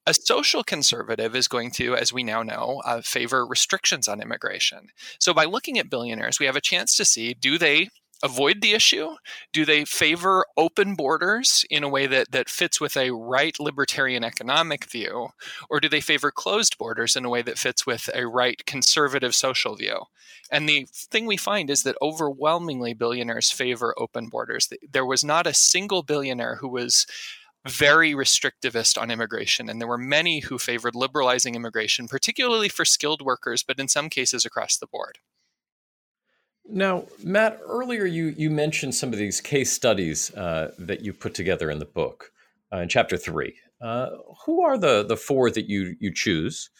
A 0.06 0.14
social 0.14 0.64
conservative 0.64 1.36
is 1.36 1.46
going 1.46 1.70
to, 1.72 1.94
as 1.94 2.12
we 2.12 2.24
now 2.24 2.42
know, 2.42 2.80
uh, 2.86 3.02
favor 3.02 3.46
restrictions 3.46 4.08
on 4.08 4.22
immigration. 4.22 4.88
So, 5.18 5.34
by 5.34 5.44
looking 5.44 5.78
at 5.78 5.90
billionaires, 5.90 6.40
we 6.40 6.46
have 6.46 6.56
a 6.56 6.60
chance 6.60 6.96
to 6.96 7.04
see 7.04 7.34
do 7.34 7.58
they 7.58 7.90
avoid 8.22 8.60
the 8.60 8.72
issue? 8.72 9.16
Do 9.52 9.64
they 9.64 9.84
favor 9.84 10.44
open 10.56 10.94
borders 10.94 11.64
in 11.70 11.82
a 11.82 11.88
way 11.88 12.06
that, 12.06 12.32
that 12.32 12.48
fits 12.48 12.80
with 12.80 12.96
a 12.96 13.10
right 13.10 13.58
libertarian 13.58 14.24
economic 14.24 14.84
view? 14.84 15.28
Or 15.68 15.80
do 15.80 15.88
they 15.88 16.00
favor 16.00 16.30
closed 16.30 16.78
borders 16.78 17.16
in 17.16 17.24
a 17.24 17.30
way 17.30 17.42
that 17.42 17.58
fits 17.58 17.86
with 17.86 18.10
a 18.14 18.26
right 18.26 18.64
conservative 18.66 19.34
social 19.34 19.76
view? 19.76 20.04
And 20.50 20.68
the 20.68 20.86
thing 20.92 21.26
we 21.26 21.36
find 21.36 21.70
is 21.70 21.82
that 21.84 21.96
overwhelmingly 22.02 22.92
billionaires 22.92 23.50
favor 23.50 23.94
open 23.96 24.28
borders. 24.28 24.68
There 24.90 25.06
was 25.06 25.24
not 25.24 25.46
a 25.46 25.54
single 25.54 26.02
billionaire 26.02 26.56
who 26.56 26.68
was 26.68 27.06
very 27.68 28.12
restrictivist 28.12 29.00
on 29.00 29.10
immigration, 29.10 29.68
and 29.68 29.80
there 29.80 29.88
were 29.88 29.98
many 29.98 30.40
who 30.40 30.58
favored 30.58 30.94
liberalizing 30.94 31.54
immigration, 31.54 32.08
particularly 32.08 32.68
for 32.68 32.84
skilled 32.84 33.22
workers, 33.22 33.62
but 33.62 33.78
in 33.78 33.88
some 33.88 34.08
cases 34.08 34.44
across 34.44 34.78
the 34.78 34.86
board. 34.86 35.18
Now, 36.64 37.06
Matt, 37.22 37.60
earlier 37.66 38.04
you 38.04 38.34
you 38.36 38.48
mentioned 38.48 38.94
some 38.94 39.12
of 39.12 39.18
these 39.18 39.40
case 39.40 39.72
studies 39.72 40.32
uh, 40.34 40.72
that 40.78 41.00
you 41.00 41.12
put 41.12 41.34
together 41.34 41.70
in 41.70 41.80
the 41.80 41.84
book 41.84 42.32
uh, 42.72 42.78
in 42.78 42.88
chapter 42.88 43.16
three. 43.16 43.56
Uh, 43.80 44.10
who 44.44 44.62
are 44.62 44.78
the 44.78 45.04
the 45.04 45.16
four 45.16 45.50
that 45.50 45.68
you 45.68 45.96
you 46.00 46.12
choose, 46.14 46.70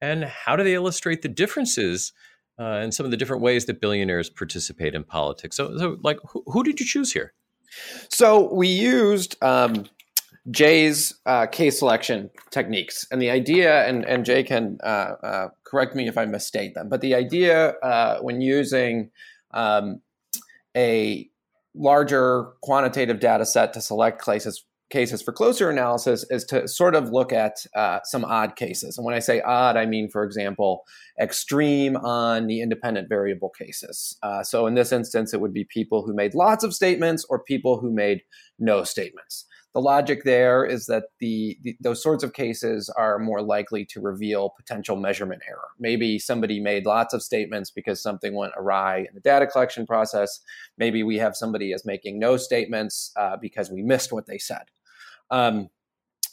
and 0.00 0.24
how 0.24 0.56
do 0.56 0.64
they 0.64 0.74
illustrate 0.74 1.22
the 1.22 1.28
differences 1.28 2.12
uh, 2.58 2.80
and 2.82 2.92
some 2.92 3.04
of 3.04 3.10
the 3.10 3.16
different 3.16 3.42
ways 3.42 3.66
that 3.66 3.80
billionaires 3.80 4.30
participate 4.30 4.94
in 4.94 5.04
politics? 5.04 5.56
So, 5.56 5.76
so 5.78 5.98
like, 6.02 6.18
who, 6.30 6.42
who 6.46 6.64
did 6.64 6.80
you 6.80 6.86
choose 6.86 7.12
here? 7.12 7.34
So 8.08 8.52
we 8.52 8.68
used 8.68 9.36
um, 9.42 9.84
Jay's 10.50 11.14
uh, 11.26 11.46
case 11.46 11.78
selection 11.78 12.30
techniques. 12.50 13.06
And 13.10 13.20
the 13.20 13.30
idea, 13.30 13.86
and, 13.86 14.04
and 14.04 14.24
Jay 14.24 14.42
can 14.42 14.78
uh, 14.82 15.14
uh, 15.22 15.48
correct 15.64 15.94
me 15.96 16.08
if 16.08 16.16
I 16.16 16.24
misstate 16.24 16.74
them, 16.74 16.88
but 16.88 17.00
the 17.00 17.14
idea 17.14 17.70
uh, 17.82 18.20
when 18.20 18.40
using 18.40 19.10
um, 19.52 20.00
a 20.76 21.28
larger 21.74 22.52
quantitative 22.62 23.20
data 23.20 23.44
set 23.44 23.72
to 23.74 23.80
select 23.80 24.24
cases, 24.24 24.64
cases 24.88 25.20
for 25.20 25.32
closer 25.32 25.68
analysis 25.68 26.24
is 26.30 26.44
to 26.44 26.68
sort 26.68 26.94
of 26.94 27.10
look 27.10 27.32
at 27.32 27.66
uh, 27.74 27.98
some 28.04 28.24
odd 28.24 28.54
cases. 28.54 28.96
And 28.96 29.04
when 29.04 29.14
I 29.14 29.18
say 29.18 29.40
odd, 29.40 29.76
I 29.76 29.84
mean, 29.84 30.08
for 30.08 30.22
example, 30.22 30.84
extreme 31.20 31.96
on 31.96 32.46
the 32.46 32.62
independent 32.62 33.08
variable 33.08 33.50
cases. 33.50 34.16
Uh, 34.22 34.44
so 34.44 34.66
in 34.66 34.74
this 34.74 34.92
instance, 34.92 35.34
it 35.34 35.40
would 35.40 35.52
be 35.52 35.64
people 35.64 36.06
who 36.06 36.14
made 36.14 36.34
lots 36.34 36.62
of 36.62 36.72
statements 36.72 37.26
or 37.28 37.42
people 37.42 37.78
who 37.80 37.90
made 37.90 38.22
no 38.60 38.84
statements 38.84 39.46
the 39.76 39.82
logic 39.82 40.24
there 40.24 40.64
is 40.64 40.86
that 40.86 41.04
the, 41.18 41.58
the, 41.60 41.76
those 41.80 42.02
sorts 42.02 42.24
of 42.24 42.32
cases 42.32 42.88
are 42.96 43.18
more 43.18 43.42
likely 43.42 43.84
to 43.84 44.00
reveal 44.00 44.54
potential 44.56 44.96
measurement 44.96 45.42
error. 45.46 45.68
Maybe 45.78 46.18
somebody 46.18 46.60
made 46.60 46.86
lots 46.86 47.12
of 47.12 47.22
statements 47.22 47.70
because 47.70 48.00
something 48.00 48.34
went 48.34 48.54
awry 48.56 49.00
in 49.00 49.08
the 49.12 49.20
data 49.20 49.46
collection 49.46 49.86
process. 49.86 50.40
Maybe 50.78 51.02
we 51.02 51.18
have 51.18 51.36
somebody 51.36 51.74
as 51.74 51.84
making 51.84 52.18
no 52.18 52.38
statements 52.38 53.12
uh, 53.16 53.36
because 53.36 53.70
we 53.70 53.82
missed 53.82 54.14
what 54.14 54.26
they 54.26 54.38
said. 54.38 54.62
Um, 55.30 55.68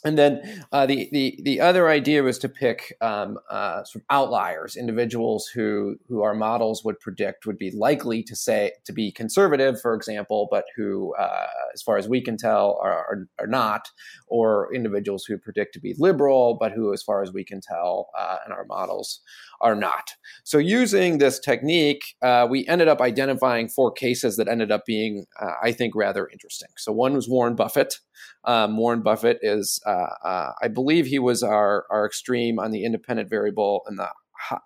and 0.04 0.18
then 0.18 0.62
uh, 0.72 0.86
the, 0.86 1.08
the 1.12 1.38
the 1.42 1.60
other 1.60 1.88
idea 1.88 2.22
was 2.22 2.38
to 2.38 2.48
pick 2.48 2.94
um, 3.00 3.38
uh, 3.50 3.84
sort 3.84 4.02
of 4.02 4.06
outliers, 4.10 4.76
individuals 4.76 5.46
who 5.46 5.96
who 6.08 6.22
our 6.22 6.34
models 6.34 6.84
would 6.84 7.00
predict 7.00 7.46
would 7.46 7.58
be 7.58 7.70
likely 7.70 8.22
to 8.22 8.36
say 8.36 8.72
to 8.84 8.92
be 8.92 9.10
conservative, 9.10 9.80
for 9.80 9.94
example, 9.94 10.48
but 10.50 10.64
who, 10.76 11.14
uh, 11.14 11.46
as 11.72 11.82
far 11.82 11.96
as 11.96 12.08
we 12.08 12.20
can 12.20 12.36
tell, 12.36 12.78
are, 12.82 12.92
are, 12.92 13.28
are 13.40 13.46
not, 13.46 13.90
or 14.26 14.74
individuals 14.74 15.24
who 15.24 15.38
predict 15.38 15.72
to 15.74 15.80
be 15.80 15.94
liberal, 15.98 16.56
but 16.60 16.72
who, 16.72 16.92
as 16.92 17.02
far 17.02 17.22
as 17.22 17.32
we 17.32 17.44
can 17.44 17.60
tell, 17.60 18.10
uh, 18.18 18.36
in 18.46 18.52
our 18.52 18.64
models, 18.66 19.20
are 19.64 19.74
not. 19.74 20.10
So, 20.44 20.58
using 20.58 21.18
this 21.18 21.40
technique, 21.40 22.14
uh, 22.22 22.46
we 22.48 22.66
ended 22.68 22.86
up 22.86 23.00
identifying 23.00 23.68
four 23.68 23.90
cases 23.90 24.36
that 24.36 24.46
ended 24.46 24.70
up 24.70 24.84
being, 24.86 25.24
uh, 25.40 25.54
I 25.62 25.72
think, 25.72 25.96
rather 25.96 26.28
interesting. 26.28 26.68
So, 26.76 26.92
one 26.92 27.14
was 27.14 27.28
Warren 27.28 27.56
Buffett. 27.56 27.98
Um, 28.44 28.76
Warren 28.76 29.02
Buffett 29.02 29.38
is, 29.42 29.80
uh, 29.86 30.08
uh, 30.22 30.52
I 30.62 30.68
believe, 30.68 31.06
he 31.06 31.18
was 31.18 31.42
our 31.42 31.86
our 31.90 32.06
extreme 32.06 32.58
on 32.58 32.70
the 32.70 32.84
independent 32.84 33.28
variable, 33.30 33.82
and 33.86 33.98
the 33.98 34.08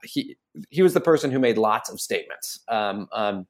he 0.02 0.37
he 0.71 0.83
was 0.83 0.95
the 0.95 1.00
person 1.00 1.31
who 1.31 1.38
made 1.38 1.59
lots 1.59 1.90
of 1.90 2.00
statements. 2.00 2.61
Um, 2.69 3.09
um, 3.12 3.47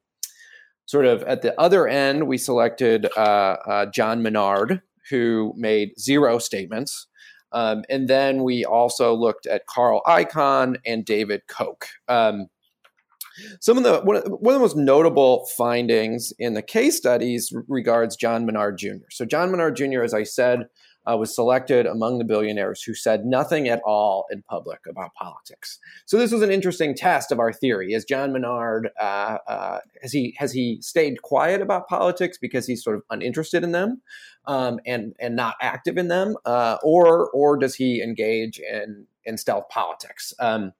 sort 0.85 1.05
of 1.05 1.23
at 1.23 1.41
the 1.41 1.59
other 1.59 1.87
end, 1.87 2.27
we 2.27 2.37
selected 2.37 3.07
uh, 3.17 3.19
uh, 3.19 3.85
John 3.87 4.21
Menard, 4.21 4.81
who 5.09 5.53
made 5.57 5.99
zero 5.99 6.39
statements. 6.39 7.07
Um, 7.51 7.83
and 7.89 8.07
then 8.07 8.43
we 8.43 8.65
also 8.65 9.13
looked 9.13 9.45
at 9.45 9.65
Carl 9.65 10.01
Icahn 10.05 10.77
and 10.85 11.05
David 11.05 11.41
Koch. 11.47 11.87
Um, 12.07 12.47
some 13.59 13.77
of 13.77 13.83
the 13.83 14.01
one, 14.01 14.17
of 14.17 14.23
the 14.23 14.59
most 14.59 14.75
notable 14.75 15.45
findings 15.57 16.33
in 16.39 16.53
the 16.53 16.61
case 16.61 16.97
studies 16.97 17.53
regards 17.67 18.15
John 18.15 18.45
Menard 18.45 18.77
Jr. 18.77 19.07
So 19.09 19.25
John 19.25 19.51
Menard 19.51 19.75
Jr., 19.75 20.01
as 20.03 20.13
I 20.13 20.23
said, 20.23 20.67
uh, 21.09 21.15
was 21.17 21.33
selected 21.33 21.85
among 21.85 22.17
the 22.17 22.25
billionaires 22.25 22.83
who 22.83 22.93
said 22.93 23.25
nothing 23.25 23.67
at 23.67 23.81
all 23.85 24.25
in 24.31 24.43
public 24.43 24.79
about 24.87 25.13
politics. 25.15 25.79
So 26.05 26.17
this 26.17 26.31
was 26.31 26.41
an 26.41 26.51
interesting 26.51 26.93
test 26.93 27.31
of 27.31 27.39
our 27.39 27.53
theory. 27.53 27.93
Is 27.93 28.05
John 28.05 28.33
Menard 28.33 28.89
uh, 28.99 29.37
uh, 29.47 29.79
has 30.01 30.11
he 30.11 30.35
has 30.37 30.51
he 30.51 30.79
stayed 30.81 31.21
quiet 31.21 31.61
about 31.61 31.87
politics 31.87 32.37
because 32.37 32.67
he's 32.67 32.83
sort 32.83 32.97
of 32.97 33.03
uninterested 33.09 33.63
in 33.63 33.71
them 33.71 34.01
um, 34.49 34.79
and 34.85 35.13
and 35.19 35.35
not 35.35 35.55
active 35.61 35.97
in 35.97 36.07
them, 36.07 36.35
uh, 36.43 36.77
or 36.83 37.29
or 37.29 37.55
does 37.55 37.75
he 37.75 38.01
engage 38.01 38.59
in 38.59 39.05
in 39.23 39.37
stealth 39.37 39.69
politics? 39.69 40.33
Um, 40.39 40.73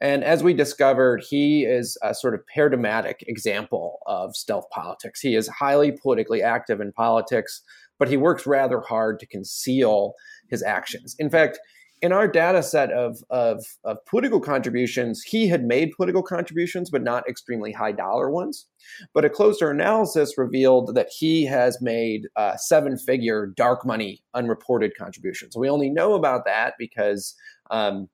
and 0.00 0.22
as 0.22 0.42
we 0.42 0.54
discovered, 0.54 1.22
he 1.28 1.64
is 1.64 1.98
a 2.02 2.14
sort 2.14 2.34
of 2.34 2.46
paradigmatic 2.46 3.24
example 3.26 3.98
of 4.06 4.36
stealth 4.36 4.70
politics. 4.70 5.20
He 5.20 5.34
is 5.34 5.48
highly 5.48 5.92
politically 5.92 6.42
active 6.42 6.80
in 6.80 6.92
politics, 6.92 7.62
but 7.98 8.08
he 8.08 8.16
works 8.16 8.46
rather 8.46 8.80
hard 8.80 9.18
to 9.20 9.26
conceal 9.26 10.14
his 10.48 10.62
actions. 10.62 11.16
In 11.18 11.28
fact, 11.28 11.58
in 12.02 12.12
our 12.12 12.26
data 12.26 12.64
set 12.64 12.90
of, 12.90 13.22
of, 13.30 13.64
of, 13.84 14.04
political 14.06 14.40
contributions, 14.40 15.22
he 15.22 15.46
had 15.46 15.64
made 15.64 15.92
political 15.96 16.22
contributions, 16.22 16.90
but 16.90 17.02
not 17.02 17.26
extremely 17.28 17.70
high 17.70 17.92
dollar 17.92 18.28
ones. 18.28 18.66
But 19.14 19.24
a 19.24 19.30
closer 19.30 19.70
analysis 19.70 20.36
revealed 20.36 20.96
that 20.96 21.08
he 21.16 21.44
has 21.46 21.80
made 21.80 22.26
uh, 22.34 22.56
seven 22.56 22.98
figure 22.98 23.52
dark 23.56 23.86
money 23.86 24.22
unreported 24.34 24.96
contributions. 24.98 25.56
We 25.56 25.70
only 25.70 25.90
know 25.90 26.14
about 26.14 26.44
that 26.44 26.74
because 26.76 27.36
um, 27.70 28.08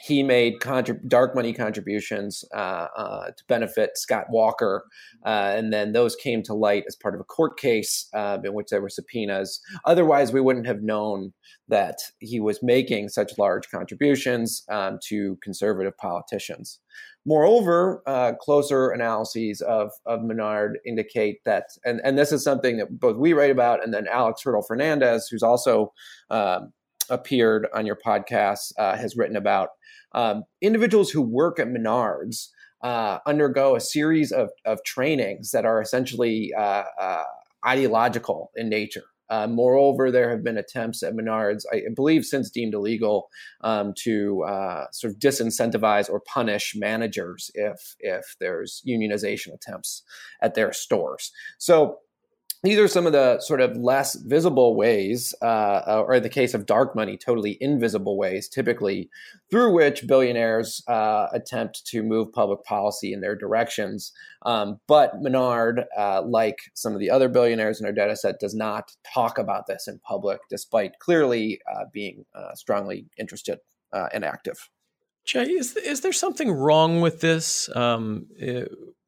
he 0.00 0.22
made 0.22 0.60
contrib- 0.60 1.06
dark 1.08 1.34
money 1.34 1.52
contributions 1.52 2.44
uh, 2.54 2.86
uh, 2.96 3.26
to 3.26 3.44
benefit 3.48 3.98
Scott 3.98 4.26
Walker, 4.30 4.84
uh, 5.26 5.52
and 5.56 5.72
then 5.72 5.92
those 5.92 6.14
came 6.16 6.42
to 6.44 6.54
light 6.54 6.84
as 6.86 6.96
part 6.96 7.14
of 7.14 7.20
a 7.20 7.24
court 7.24 7.58
case 7.58 8.08
uh, 8.14 8.38
in 8.44 8.54
which 8.54 8.68
there 8.70 8.80
were 8.80 8.88
subpoenas. 8.88 9.60
Otherwise, 9.84 10.32
we 10.32 10.40
wouldn't 10.40 10.66
have 10.66 10.82
known 10.82 11.32
that 11.68 11.98
he 12.20 12.40
was 12.40 12.62
making 12.62 13.08
such 13.08 13.38
large 13.38 13.68
contributions 13.70 14.64
um, 14.70 14.98
to 15.08 15.36
conservative 15.42 15.96
politicians. 15.98 16.78
Moreover, 17.26 18.02
uh, 18.06 18.32
closer 18.40 18.88
analyses 18.90 19.60
of, 19.60 19.90
of 20.06 20.22
Menard 20.22 20.78
indicate 20.86 21.44
that, 21.44 21.64
and, 21.84 22.00
and 22.02 22.16
this 22.16 22.32
is 22.32 22.42
something 22.42 22.78
that 22.78 22.98
both 22.98 23.16
we 23.16 23.32
write 23.32 23.50
about, 23.50 23.84
and 23.84 23.92
then 23.92 24.06
Alex 24.10 24.42
Hertel-Fernandez, 24.42 25.28
who's 25.28 25.42
also 25.42 25.92
um, 26.30 26.72
appeared 27.10 27.66
on 27.74 27.86
your 27.86 27.98
podcast, 28.04 28.72
uh, 28.78 28.96
has 28.96 29.16
written 29.16 29.36
about 29.36 29.70
um, 30.12 30.44
individuals 30.60 31.10
who 31.10 31.22
work 31.22 31.58
at 31.58 31.68
Menards 31.68 32.48
uh, 32.82 33.18
undergo 33.26 33.76
a 33.76 33.80
series 33.80 34.32
of, 34.32 34.50
of 34.64 34.82
trainings 34.84 35.50
that 35.50 35.64
are 35.64 35.80
essentially 35.80 36.52
uh, 36.56 36.84
uh, 37.00 37.24
ideological 37.66 38.50
in 38.56 38.68
nature. 38.68 39.04
Uh, 39.30 39.46
moreover, 39.46 40.10
there 40.10 40.30
have 40.30 40.42
been 40.42 40.56
attempts 40.56 41.02
at 41.02 41.12
Menards, 41.12 41.64
I 41.70 41.82
believe, 41.94 42.24
since 42.24 42.50
deemed 42.50 42.72
illegal, 42.72 43.28
um, 43.62 43.92
to 44.04 44.42
uh, 44.44 44.84
sort 44.90 45.12
of 45.12 45.18
disincentivize 45.18 46.08
or 46.08 46.20
punish 46.20 46.74
managers 46.74 47.50
if 47.54 47.94
if 47.98 48.36
there's 48.40 48.82
unionization 48.88 49.52
attempts 49.52 50.02
at 50.40 50.54
their 50.54 50.72
stores. 50.72 51.30
So 51.58 51.98
these 52.64 52.78
are 52.78 52.88
some 52.88 53.06
of 53.06 53.12
the 53.12 53.40
sort 53.40 53.60
of 53.60 53.76
less 53.76 54.16
visible 54.16 54.74
ways, 54.74 55.32
uh, 55.42 55.44
uh, 55.44 56.04
or 56.06 56.14
in 56.14 56.22
the 56.24 56.28
case 56.28 56.54
of 56.54 56.66
dark 56.66 56.96
money, 56.96 57.16
totally 57.16 57.56
invisible 57.60 58.18
ways, 58.18 58.48
typically 58.48 59.10
through 59.50 59.72
which 59.72 60.06
billionaires 60.08 60.82
uh, 60.88 61.28
attempt 61.32 61.86
to 61.86 62.02
move 62.02 62.32
public 62.32 62.64
policy 62.64 63.12
in 63.12 63.20
their 63.20 63.36
directions. 63.36 64.12
Um, 64.44 64.80
but 64.88 65.22
Menard, 65.22 65.84
uh, 65.96 66.22
like 66.22 66.58
some 66.74 66.94
of 66.94 66.98
the 66.98 67.10
other 67.10 67.28
billionaires 67.28 67.80
in 67.80 67.86
our 67.86 67.92
data 67.92 68.16
set, 68.16 68.40
does 68.40 68.54
not 68.54 68.90
talk 69.14 69.38
about 69.38 69.68
this 69.68 69.86
in 69.86 70.00
public, 70.00 70.40
despite 70.50 70.98
clearly 70.98 71.60
uh, 71.72 71.84
being 71.92 72.24
uh, 72.34 72.54
strongly 72.54 73.06
interested 73.18 73.58
and 74.12 74.24
active. 74.24 74.68
Jay, 75.24 75.44
is 75.44 75.76
is 75.76 76.02
there 76.02 76.12
something 76.12 76.50
wrong 76.50 77.00
with 77.00 77.20
this? 77.20 77.74
Um, 77.74 78.26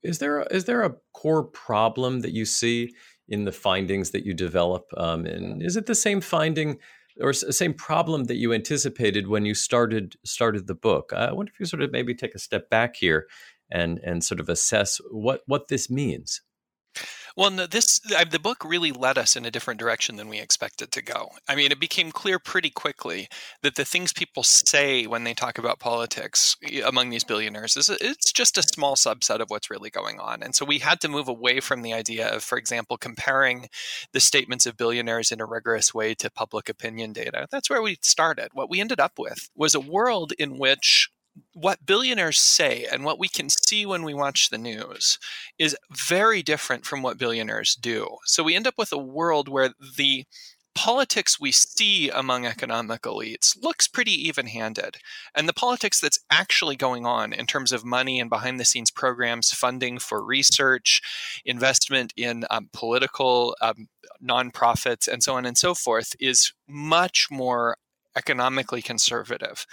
is 0.02 0.18
there 0.18 0.42
is 0.42 0.64
there 0.64 0.82
a 0.82 0.94
core 1.12 1.44
problem 1.44 2.20
that 2.20 2.32
you 2.32 2.44
see? 2.44 2.94
In 3.30 3.44
the 3.44 3.52
findings 3.52 4.10
that 4.10 4.26
you 4.26 4.34
develop? 4.34 4.90
Um, 4.96 5.24
and 5.24 5.62
is 5.62 5.76
it 5.76 5.86
the 5.86 5.94
same 5.94 6.20
finding 6.20 6.78
or 7.20 7.32
the 7.32 7.52
same 7.52 7.74
problem 7.74 8.24
that 8.24 8.36
you 8.36 8.52
anticipated 8.52 9.28
when 9.28 9.46
you 9.46 9.54
started 9.54 10.16
started 10.24 10.66
the 10.66 10.74
book? 10.74 11.12
I 11.16 11.32
wonder 11.32 11.52
if 11.54 11.60
you 11.60 11.66
sort 11.66 11.82
of 11.82 11.92
maybe 11.92 12.14
take 12.14 12.34
a 12.34 12.38
step 12.38 12.68
back 12.68 12.96
here 12.96 13.26
and 13.70 13.98
and 14.00 14.22
sort 14.22 14.40
of 14.40 14.48
assess 14.48 15.00
what 15.10 15.42
what 15.46 15.68
this 15.68 15.88
means. 15.88 16.42
Well, 17.36 17.50
no, 17.50 17.66
this 17.66 18.00
the 18.00 18.38
book 18.40 18.64
really 18.64 18.92
led 18.92 19.18
us 19.18 19.36
in 19.36 19.44
a 19.44 19.50
different 19.50 19.80
direction 19.80 20.16
than 20.16 20.28
we 20.28 20.40
expected 20.40 20.92
to 20.92 21.02
go. 21.02 21.30
I 21.48 21.54
mean, 21.54 21.72
it 21.72 21.80
became 21.80 22.12
clear 22.12 22.38
pretty 22.38 22.70
quickly 22.70 23.28
that 23.62 23.76
the 23.76 23.84
things 23.84 24.12
people 24.12 24.42
say 24.42 25.06
when 25.06 25.24
they 25.24 25.34
talk 25.34 25.58
about 25.58 25.78
politics 25.78 26.56
among 26.84 27.10
these 27.10 27.24
billionaires 27.24 27.76
is 27.76 27.88
it's 27.88 28.32
just 28.32 28.58
a 28.58 28.62
small 28.62 28.96
subset 28.96 29.40
of 29.40 29.50
what's 29.50 29.70
really 29.70 29.90
going 29.90 30.18
on. 30.20 30.42
And 30.42 30.54
so 30.54 30.64
we 30.64 30.78
had 30.78 31.00
to 31.00 31.08
move 31.08 31.28
away 31.28 31.60
from 31.60 31.82
the 31.82 31.92
idea 31.92 32.28
of, 32.28 32.42
for 32.42 32.58
example, 32.58 32.96
comparing 32.96 33.68
the 34.12 34.20
statements 34.20 34.66
of 34.66 34.76
billionaires 34.76 35.32
in 35.32 35.40
a 35.40 35.46
rigorous 35.46 35.94
way 35.94 36.14
to 36.14 36.30
public 36.30 36.68
opinion 36.68 37.12
data. 37.12 37.46
That's 37.50 37.70
where 37.70 37.82
we 37.82 37.98
started. 38.02 38.48
What 38.52 38.70
we 38.70 38.80
ended 38.80 39.00
up 39.00 39.18
with 39.18 39.50
was 39.54 39.74
a 39.74 39.80
world 39.80 40.32
in 40.38 40.58
which 40.58 41.10
what 41.54 41.84
billionaires 41.86 42.38
say 42.38 42.86
and 42.90 43.04
what 43.04 43.18
we 43.18 43.28
can 43.28 43.48
see 43.48 43.86
when 43.86 44.02
we 44.02 44.14
watch 44.14 44.50
the 44.50 44.58
news 44.58 45.18
is 45.58 45.76
very 45.90 46.42
different 46.42 46.84
from 46.84 47.02
what 47.02 47.18
billionaires 47.18 47.74
do. 47.74 48.16
So 48.24 48.42
we 48.42 48.54
end 48.54 48.66
up 48.66 48.74
with 48.78 48.92
a 48.92 48.98
world 48.98 49.48
where 49.48 49.70
the 49.96 50.24
politics 50.74 51.40
we 51.40 51.50
see 51.52 52.10
among 52.10 52.46
economic 52.46 53.02
elites 53.02 53.56
looks 53.60 53.88
pretty 53.88 54.12
even 54.12 54.46
handed. 54.46 54.96
And 55.34 55.48
the 55.48 55.52
politics 55.52 56.00
that's 56.00 56.20
actually 56.30 56.76
going 56.76 57.04
on 57.04 57.32
in 57.32 57.46
terms 57.46 57.72
of 57.72 57.84
money 57.84 58.20
and 58.20 58.30
behind 58.30 58.60
the 58.60 58.64
scenes 58.64 58.90
programs, 58.90 59.50
funding 59.50 59.98
for 59.98 60.24
research, 60.24 61.00
investment 61.44 62.12
in 62.16 62.44
um, 62.50 62.68
political 62.72 63.56
um, 63.60 63.88
nonprofits, 64.24 65.08
and 65.08 65.22
so 65.22 65.34
on 65.34 65.44
and 65.44 65.58
so 65.58 65.74
forth 65.74 66.14
is 66.20 66.52
much 66.68 67.26
more 67.30 67.76
economically 68.16 68.82
conservative. 68.82 69.66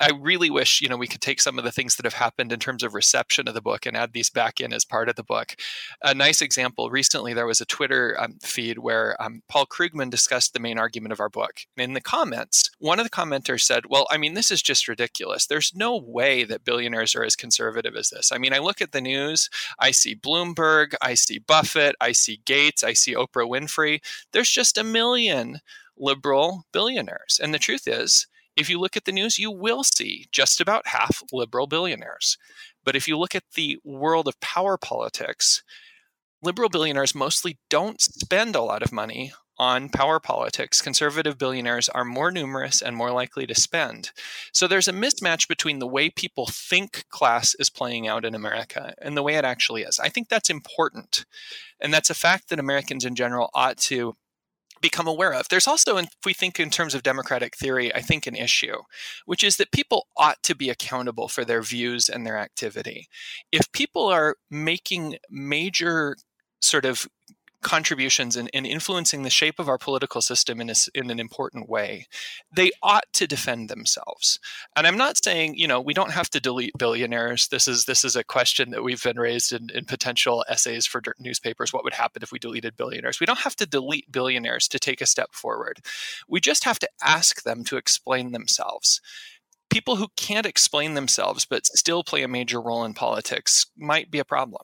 I 0.00 0.10
really 0.10 0.50
wish, 0.50 0.80
you 0.80 0.88
know, 0.88 0.96
we 0.96 1.06
could 1.06 1.20
take 1.20 1.40
some 1.40 1.58
of 1.58 1.64
the 1.64 1.72
things 1.72 1.96
that 1.96 2.04
have 2.04 2.14
happened 2.14 2.52
in 2.52 2.60
terms 2.60 2.82
of 2.82 2.94
reception 2.94 3.48
of 3.48 3.54
the 3.54 3.62
book 3.62 3.86
and 3.86 3.96
add 3.96 4.12
these 4.12 4.30
back 4.30 4.60
in 4.60 4.72
as 4.72 4.84
part 4.84 5.08
of 5.08 5.16
the 5.16 5.22
book. 5.22 5.56
A 6.02 6.14
nice 6.14 6.42
example 6.42 6.90
recently, 6.90 7.32
there 7.32 7.46
was 7.46 7.60
a 7.60 7.66
Twitter 7.66 8.16
um, 8.18 8.38
feed 8.42 8.78
where 8.78 9.20
um, 9.22 9.42
Paul 9.48 9.66
Krugman 9.66 10.10
discussed 10.10 10.52
the 10.52 10.60
main 10.60 10.78
argument 10.78 11.12
of 11.12 11.20
our 11.20 11.28
book. 11.28 11.60
In 11.76 11.94
the 11.94 12.00
comments, 12.00 12.70
one 12.78 12.98
of 12.98 13.04
the 13.04 13.10
commenters 13.10 13.62
said, 13.62 13.86
Well, 13.88 14.06
I 14.10 14.18
mean, 14.18 14.34
this 14.34 14.50
is 14.50 14.62
just 14.62 14.88
ridiculous. 14.88 15.46
There's 15.46 15.72
no 15.74 15.96
way 15.96 16.44
that 16.44 16.64
billionaires 16.64 17.14
are 17.14 17.24
as 17.24 17.36
conservative 17.36 17.96
as 17.96 18.10
this. 18.10 18.30
I 18.32 18.38
mean, 18.38 18.52
I 18.52 18.58
look 18.58 18.80
at 18.80 18.92
the 18.92 19.00
news, 19.00 19.48
I 19.78 19.90
see 19.90 20.14
Bloomberg, 20.14 20.94
I 21.00 21.14
see 21.14 21.38
Buffett, 21.38 21.96
I 22.00 22.12
see 22.12 22.40
Gates, 22.44 22.84
I 22.84 22.92
see 22.92 23.14
Oprah 23.14 23.48
Winfrey. 23.48 24.00
There's 24.32 24.50
just 24.50 24.78
a 24.78 24.84
million 24.84 25.60
liberal 25.98 26.64
billionaires. 26.72 27.40
And 27.42 27.52
the 27.52 27.58
truth 27.58 27.86
is, 27.86 28.26
if 28.56 28.68
you 28.68 28.80
look 28.80 28.96
at 28.96 29.04
the 29.04 29.12
news, 29.12 29.38
you 29.38 29.50
will 29.50 29.84
see 29.84 30.26
just 30.32 30.60
about 30.60 30.88
half 30.88 31.22
liberal 31.32 31.66
billionaires. 31.66 32.36
But 32.84 32.96
if 32.96 33.06
you 33.06 33.16
look 33.16 33.34
at 33.34 33.44
the 33.54 33.78
world 33.84 34.26
of 34.26 34.40
power 34.40 34.76
politics, 34.76 35.62
liberal 36.42 36.68
billionaires 36.68 37.14
mostly 37.14 37.58
don't 37.70 38.00
spend 38.00 38.56
a 38.56 38.62
lot 38.62 38.82
of 38.82 38.92
money 38.92 39.32
on 39.58 39.88
power 39.88 40.20
politics, 40.20 40.80
conservative 40.80 41.36
billionaires 41.36 41.88
are 41.88 42.04
more 42.04 42.30
numerous 42.30 42.80
and 42.80 42.94
more 42.94 43.10
likely 43.10 43.46
to 43.46 43.54
spend. 43.54 44.12
So 44.52 44.68
there's 44.68 44.88
a 44.88 44.92
mismatch 44.92 45.48
between 45.48 45.80
the 45.80 45.86
way 45.86 46.10
people 46.10 46.46
think 46.46 47.04
class 47.08 47.56
is 47.58 47.68
playing 47.68 48.06
out 48.06 48.24
in 48.24 48.34
America 48.34 48.94
and 49.02 49.16
the 49.16 49.22
way 49.22 49.34
it 49.34 49.44
actually 49.44 49.82
is. 49.82 49.98
I 49.98 50.08
think 50.08 50.28
that's 50.28 50.50
important. 50.50 51.26
And 51.80 51.92
that's 51.92 52.10
a 52.10 52.14
fact 52.14 52.48
that 52.48 52.60
Americans 52.60 53.04
in 53.04 53.16
general 53.16 53.50
ought 53.52 53.78
to 53.78 54.16
become 54.80 55.06
aware 55.06 55.32
of. 55.32 55.48
There's 55.48 55.66
also, 55.66 55.96
if 55.96 56.08
we 56.24 56.32
think 56.32 56.58
in 56.60 56.70
terms 56.70 56.94
of 56.94 57.02
democratic 57.02 57.56
theory, 57.56 57.94
I 57.94 58.00
think 58.00 58.26
an 58.26 58.36
issue, 58.36 58.76
which 59.26 59.44
is 59.44 59.56
that 59.56 59.72
people 59.72 60.06
ought 60.16 60.42
to 60.44 60.54
be 60.54 60.70
accountable 60.70 61.28
for 61.28 61.44
their 61.44 61.62
views 61.62 62.08
and 62.08 62.26
their 62.26 62.38
activity. 62.38 63.08
If 63.52 63.70
people 63.72 64.06
are 64.06 64.36
making 64.50 65.16
major 65.30 66.16
sort 66.60 66.84
of 66.84 67.06
contributions 67.62 68.36
and 68.36 68.48
in, 68.52 68.64
in, 68.64 68.72
influencing 68.72 69.22
the 69.22 69.30
shape 69.30 69.58
of 69.58 69.68
our 69.68 69.78
political 69.78 70.22
system 70.22 70.60
in, 70.60 70.70
a, 70.70 70.74
in 70.94 71.10
an 71.10 71.18
important 71.18 71.68
way, 71.68 72.06
they 72.54 72.70
ought 72.82 73.12
to 73.12 73.26
defend 73.26 73.68
themselves. 73.68 74.38
And 74.76 74.86
I'm 74.86 74.96
not 74.96 75.22
saying, 75.22 75.56
you 75.56 75.66
know, 75.66 75.80
we 75.80 75.94
don't 75.94 76.12
have 76.12 76.30
to 76.30 76.40
delete 76.40 76.78
billionaires. 76.78 77.48
This 77.48 77.66
is 77.66 77.84
this 77.84 78.04
is 78.04 78.16
a 78.16 78.24
question 78.24 78.70
that 78.70 78.84
we've 78.84 79.02
been 79.02 79.18
raised 79.18 79.52
in, 79.52 79.70
in 79.74 79.84
potential 79.84 80.44
essays 80.48 80.86
for 80.86 81.02
newspapers. 81.18 81.72
What 81.72 81.84
would 81.84 81.94
happen 81.94 82.22
if 82.22 82.32
we 82.32 82.38
deleted 82.38 82.76
billionaires? 82.76 83.20
We 83.20 83.26
don't 83.26 83.40
have 83.40 83.56
to 83.56 83.66
delete 83.66 84.10
billionaires 84.12 84.68
to 84.68 84.78
take 84.78 85.00
a 85.00 85.06
step 85.06 85.34
forward. 85.34 85.80
We 86.28 86.40
just 86.40 86.64
have 86.64 86.78
to 86.80 86.88
ask 87.02 87.42
them 87.42 87.64
to 87.64 87.76
explain 87.76 88.32
themselves 88.32 89.00
people 89.70 89.96
who 89.96 90.08
can't 90.16 90.46
explain 90.46 90.94
themselves 90.94 91.44
but 91.44 91.66
still 91.66 92.02
play 92.02 92.22
a 92.22 92.28
major 92.28 92.60
role 92.60 92.84
in 92.84 92.94
politics 92.94 93.66
might 93.76 94.10
be 94.10 94.18
a 94.18 94.24
problem. 94.24 94.62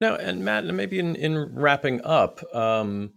Now, 0.00 0.14
and 0.16 0.44
Matt, 0.44 0.64
maybe 0.64 0.98
in, 0.98 1.14
in 1.14 1.54
wrapping 1.54 2.00
up, 2.04 2.42
um, 2.54 3.12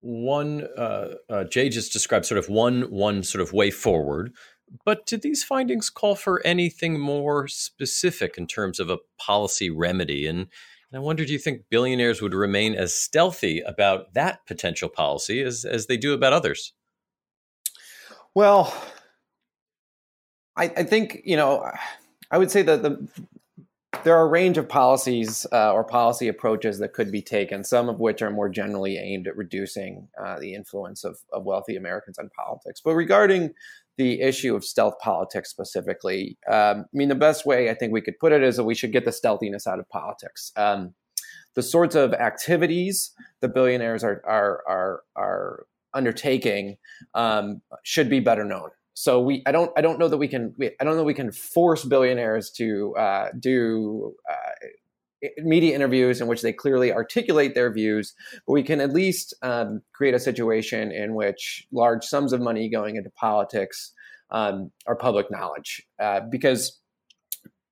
one 0.00 0.66
uh, 0.76 1.14
uh, 1.28 1.44
Jay 1.44 1.68
just 1.68 1.92
described 1.92 2.26
sort 2.26 2.38
of 2.38 2.48
one 2.48 2.82
one 2.90 3.22
sort 3.22 3.42
of 3.42 3.52
way 3.52 3.70
forward. 3.70 4.32
But 4.84 5.06
did 5.06 5.22
these 5.22 5.44
findings 5.44 5.90
call 5.90 6.16
for 6.16 6.44
anything 6.44 6.98
more 6.98 7.46
specific 7.46 8.36
in 8.36 8.46
terms 8.46 8.80
of 8.80 8.90
a 8.90 8.98
policy 9.18 9.70
remedy? 9.70 10.26
And, 10.26 10.40
and 10.40 10.96
I 10.96 10.98
wonder, 10.98 11.24
do 11.24 11.32
you 11.32 11.38
think 11.38 11.62
billionaires 11.70 12.20
would 12.20 12.34
remain 12.34 12.74
as 12.74 12.92
stealthy 12.92 13.60
about 13.60 14.14
that 14.14 14.44
potential 14.46 14.88
policy 14.88 15.40
as, 15.40 15.64
as 15.64 15.86
they 15.86 15.96
do 15.96 16.12
about 16.12 16.32
others? 16.32 16.72
Well, 18.34 18.74
I, 20.56 20.64
I 20.64 20.82
think, 20.82 21.22
you 21.24 21.36
know, 21.36 21.70
I 22.30 22.38
would 22.38 22.50
say 22.50 22.62
that 22.62 22.82
the 22.82 23.08
there 24.06 24.16
are 24.16 24.24
a 24.24 24.28
range 24.28 24.56
of 24.56 24.68
policies 24.68 25.48
uh, 25.50 25.72
or 25.72 25.82
policy 25.82 26.28
approaches 26.28 26.78
that 26.78 26.92
could 26.92 27.10
be 27.10 27.20
taken, 27.20 27.64
some 27.64 27.88
of 27.88 27.98
which 27.98 28.22
are 28.22 28.30
more 28.30 28.48
generally 28.48 28.98
aimed 28.98 29.26
at 29.26 29.36
reducing 29.36 30.06
uh, 30.24 30.38
the 30.38 30.54
influence 30.54 31.02
of, 31.02 31.18
of, 31.32 31.44
wealthy 31.44 31.74
Americans 31.74 32.16
on 32.16 32.30
politics. 32.30 32.80
But 32.80 32.94
regarding 32.94 33.50
the 33.96 34.20
issue 34.20 34.54
of 34.54 34.64
stealth 34.64 34.94
politics 35.00 35.50
specifically, 35.50 36.38
um, 36.48 36.84
I 36.84 36.92
mean, 36.92 37.08
the 37.08 37.16
best 37.16 37.46
way 37.46 37.68
I 37.68 37.74
think 37.74 37.92
we 37.92 38.00
could 38.00 38.16
put 38.20 38.30
it 38.30 38.44
is 38.44 38.54
that 38.58 38.62
we 38.62 38.76
should 38.76 38.92
get 38.92 39.04
the 39.04 39.10
stealthiness 39.10 39.66
out 39.66 39.80
of 39.80 39.88
politics. 39.88 40.52
Um, 40.54 40.94
the 41.56 41.62
sorts 41.64 41.96
of 41.96 42.14
activities 42.14 43.10
the 43.40 43.48
billionaires 43.48 44.04
are 44.04 44.22
are 44.24 44.62
are, 44.68 45.02
are 45.16 45.66
undertaking 45.94 46.76
um, 47.14 47.60
should 47.82 48.08
be 48.08 48.20
better 48.20 48.44
known 48.44 48.70
so 48.98 49.20
we 49.20 49.42
i 49.46 49.52
don't 49.52 49.70
i 49.76 49.80
don't 49.80 49.98
know 49.98 50.08
that 50.08 50.16
we 50.16 50.26
can 50.26 50.54
i 50.80 50.84
don't 50.84 50.96
know 50.96 51.04
we 51.04 51.14
can 51.14 51.30
force 51.30 51.84
billionaires 51.84 52.50
to 52.50 52.94
uh, 52.96 53.28
do 53.38 54.14
uh, 54.30 55.28
media 55.38 55.74
interviews 55.74 56.20
in 56.20 56.26
which 56.26 56.42
they 56.42 56.52
clearly 56.52 56.92
articulate 56.92 57.54
their 57.54 57.72
views 57.72 58.14
but 58.46 58.52
we 58.52 58.62
can 58.62 58.80
at 58.80 58.92
least 58.92 59.34
um, 59.42 59.82
create 59.92 60.14
a 60.14 60.20
situation 60.20 60.90
in 60.90 61.14
which 61.14 61.66
large 61.72 62.04
sums 62.04 62.32
of 62.32 62.40
money 62.40 62.68
going 62.68 62.96
into 62.96 63.10
politics 63.10 63.92
um, 64.30 64.70
are 64.86 64.96
public 64.96 65.30
knowledge. 65.30 65.82
Uh, 65.98 66.20
because 66.30 66.80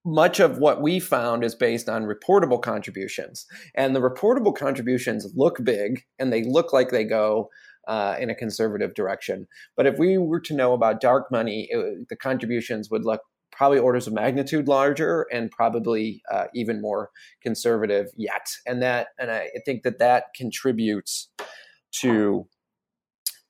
much 0.05 0.39
of 0.39 0.59
what 0.59 0.83
we 0.83 1.01
found 1.01 1.43
is 1.43 1.55
based 1.55 1.89
on 1.89 2.05
reportable 2.05 2.61
contributions 2.61 3.47
and 3.75 3.97
the 3.97 4.01
reportable 4.01 4.55
contributions 4.55 5.27
look 5.35 5.65
big 5.65 6.05
and 6.19 6.31
they 6.31 6.45
look 6.45 6.75
like 6.75 6.91
they 6.91 7.05
go 7.05 7.49
uh, 7.89 8.17
in 8.19 8.31
a 8.31 8.35
conservative 8.35 8.95
direction. 8.95 9.47
But 9.77 9.87
if 9.87 9.99
we 9.99 10.19
were 10.19 10.41
to 10.41 10.55
know 10.55 10.73
about 10.73 11.01
dark 11.01 11.31
money, 11.31 11.69
it, 11.71 12.09
the 12.09 12.17
contributions 12.17 12.91
would 12.91 13.05
look 13.05 13.21
probably 13.53 13.79
orders 13.79 14.07
of 14.07 14.13
magnitude 14.13 14.67
larger 14.67 15.27
and 15.33 15.51
probably 15.51 16.23
uh, 16.31 16.47
even 16.55 16.81
more 16.81 17.11
conservative 17.41 18.09
yet. 18.17 18.47
And 18.67 18.83
that, 18.83 19.09
and 19.19 19.31
I 19.31 19.51
think 19.65 19.85
that 19.85 19.99
that 20.01 20.25
contributes 20.37 21.31
to 22.01 22.47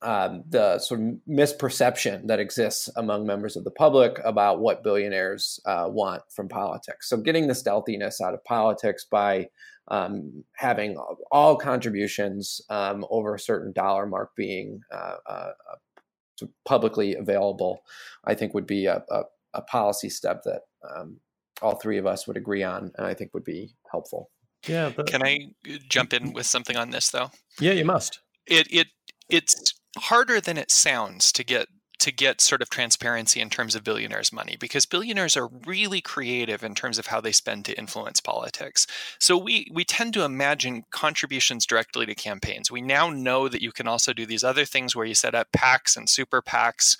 um, 0.05 0.43
the 0.47 0.77
sort 0.77 1.01
of 1.01 1.07
misperception 1.27 2.27
that 2.27 2.39
exists 2.39 2.89
among 2.95 3.25
members 3.25 3.55
of 3.55 3.63
the 3.63 3.71
public 3.71 4.19
about 4.23 4.59
what 4.59 4.83
billionaires 4.83 5.59
uh, 5.65 5.87
want 5.89 6.21
from 6.29 6.47
politics. 6.47 7.09
So, 7.09 7.17
getting 7.17 7.47
the 7.47 7.55
stealthiness 7.55 8.21
out 8.21 8.35
of 8.35 8.43
politics 8.43 9.05
by 9.09 9.49
um, 9.87 10.43
having 10.55 10.97
all 11.31 11.57
contributions 11.57 12.61
um, 12.69 13.03
over 13.09 13.33
a 13.33 13.39
certain 13.39 13.73
dollar 13.73 14.05
mark 14.05 14.35
being 14.35 14.81
uh, 14.91 15.15
uh, 15.27 15.51
uh, 15.71 16.45
publicly 16.65 17.15
available, 17.15 17.81
I 18.25 18.35
think 18.35 18.53
would 18.53 18.67
be 18.67 18.85
a, 18.85 19.03
a, 19.09 19.23
a 19.55 19.61
policy 19.63 20.09
step 20.09 20.43
that 20.43 20.61
um, 20.95 21.17
all 21.63 21.75
three 21.75 21.97
of 21.97 22.05
us 22.05 22.27
would 22.27 22.37
agree 22.37 22.63
on, 22.63 22.91
and 22.95 23.07
I 23.07 23.15
think 23.15 23.33
would 23.33 23.43
be 23.43 23.73
helpful. 23.91 24.29
Yeah. 24.67 24.91
But... 24.95 25.07
Can 25.07 25.23
I 25.23 25.47
jump 25.89 26.13
in 26.13 26.33
with 26.33 26.45
something 26.45 26.77
on 26.77 26.91
this, 26.91 27.09
though? 27.09 27.31
Yeah, 27.59 27.73
you 27.73 27.85
must. 27.85 28.19
It 28.45 28.67
it 28.71 28.87
it's 29.29 29.73
harder 29.97 30.41
than 30.41 30.57
it 30.57 30.71
sounds 30.71 31.31
to 31.33 31.43
get 31.43 31.67
to 32.05 32.11
get 32.11 32.39
sort 32.39 32.61
of 32.61 32.69
transparency 32.69 33.41
in 33.41 33.49
terms 33.49 33.73
of 33.73 33.83
billionaires' 33.83 34.31
money 34.31 34.55
because 34.59 34.85
billionaires 34.85 35.35
are 35.35 35.49
really 35.65 36.01
creative 36.01 36.63
in 36.63 36.75
terms 36.75 36.99
of 36.99 37.07
how 37.07 37.19
they 37.19 37.31
spend 37.31 37.65
to 37.65 37.75
influence 37.79 38.19
politics. 38.19 38.85
So 39.19 39.35
we 39.35 39.67
we 39.73 39.83
tend 39.83 40.13
to 40.13 40.23
imagine 40.23 40.83
contributions 40.91 41.65
directly 41.65 42.05
to 42.05 42.13
campaigns. 42.13 42.69
We 42.69 42.83
now 42.83 43.09
know 43.09 43.47
that 43.47 43.63
you 43.63 43.71
can 43.71 43.87
also 43.87 44.13
do 44.13 44.27
these 44.27 44.43
other 44.43 44.65
things 44.65 44.95
where 44.95 45.07
you 45.07 45.15
set 45.15 45.33
up 45.33 45.47
PACs 45.51 45.97
and 45.97 46.07
super 46.07 46.43
PACs. 46.43 46.95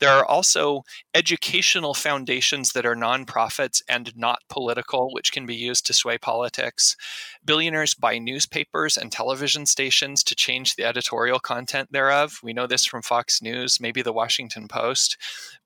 There 0.00 0.08
are 0.08 0.24
also 0.24 0.84
educational 1.14 1.92
foundations 1.92 2.72
that 2.72 2.86
are 2.86 2.96
nonprofits 2.96 3.82
and 3.86 4.16
not 4.16 4.38
political, 4.48 5.12
which 5.12 5.32
can 5.32 5.44
be 5.44 5.54
used 5.54 5.84
to 5.86 5.92
sway 5.92 6.16
politics. 6.16 6.96
Billionaires 7.44 7.94
buy 7.94 8.16
newspapers 8.16 8.96
and 8.96 9.12
television 9.12 9.66
stations 9.66 10.24
to 10.24 10.34
change 10.34 10.76
the 10.76 10.84
editorial 10.84 11.40
content 11.40 11.92
thereof. 11.92 12.40
We 12.42 12.54
know 12.54 12.66
this 12.66 12.86
from 12.86 13.02
Fox 13.02 13.42
News, 13.42 13.78
maybe 13.82 14.00
the 14.00 14.14
Washington 14.14 14.45
Washington 14.46 14.68
Post. 14.68 15.16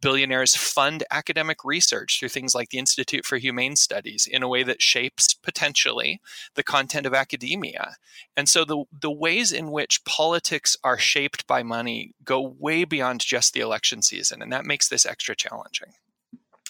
Billionaires 0.01 0.57
fund 0.57 1.05
academic 1.11 1.59
research 1.65 2.19
through 2.19 2.31
things 2.31 2.55
like 2.55 2.71
the 2.71 2.79
Institute 2.79 3.27
for 3.27 3.37
Humane 3.37 3.77
Studies 3.77 4.27
in 4.31 4.43
a 4.43 4.49
way 4.49 4.63
that 4.63 4.81
shapes 4.81 5.35
potentially 5.35 6.21
the 6.55 6.63
content 6.63 7.07
of 7.07 7.13
academia. 7.13 7.97
And 8.37 8.49
so 8.49 8.65
the, 8.65 8.85
the 8.99 9.11
ways 9.11 9.53
in 9.53 9.71
which 9.71 10.05
politics 10.05 10.79
are 10.83 10.97
shaped 10.97 11.47
by 11.47 11.63
money 11.63 12.15
go 12.25 12.41
way 12.59 12.85
beyond 12.85 13.21
just 13.21 13.53
the 13.53 13.61
election 13.61 14.01
season. 14.01 14.41
And 14.41 14.51
that 14.53 14.65
makes 14.65 14.89
this 14.89 15.05
extra 15.05 15.37
challenging. 15.37 15.93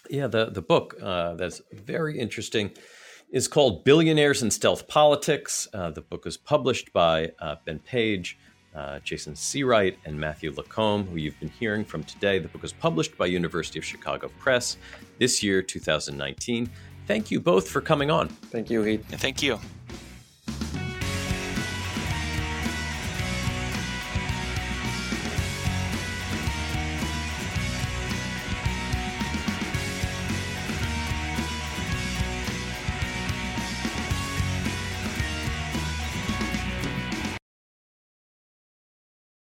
Yeah, 0.08 0.26
the, 0.26 0.46
the 0.46 0.62
book 0.62 0.96
uh, 1.00 1.34
that's 1.34 1.62
very 1.72 2.18
interesting 2.18 2.72
is 3.30 3.46
called 3.46 3.84
Billionaires 3.84 4.42
and 4.42 4.52
Stealth 4.52 4.88
Politics. 4.88 5.68
Uh, 5.72 5.90
the 5.90 6.00
book 6.00 6.24
was 6.24 6.36
published 6.36 6.92
by 6.92 7.30
uh, 7.38 7.56
Ben 7.64 7.78
Page 7.78 8.36
uh, 8.74 9.00
Jason 9.00 9.34
Seawright 9.34 9.96
and 10.04 10.18
Matthew 10.18 10.52
Lacombe, 10.52 11.06
who 11.06 11.16
you've 11.16 11.38
been 11.40 11.50
hearing 11.50 11.84
from 11.84 12.04
today. 12.04 12.38
The 12.38 12.48
book 12.48 12.62
was 12.62 12.72
published 12.72 13.16
by 13.18 13.26
University 13.26 13.78
of 13.78 13.84
Chicago 13.84 14.30
Press 14.38 14.76
this 15.18 15.42
year, 15.42 15.62
2019. 15.62 16.70
Thank 17.06 17.30
you 17.30 17.40
both 17.40 17.68
for 17.68 17.80
coming 17.80 18.10
on. 18.10 18.28
Thank 18.28 18.70
you, 18.70 18.82
Heath. 18.82 19.04
Thank 19.08 19.42
you. 19.42 19.58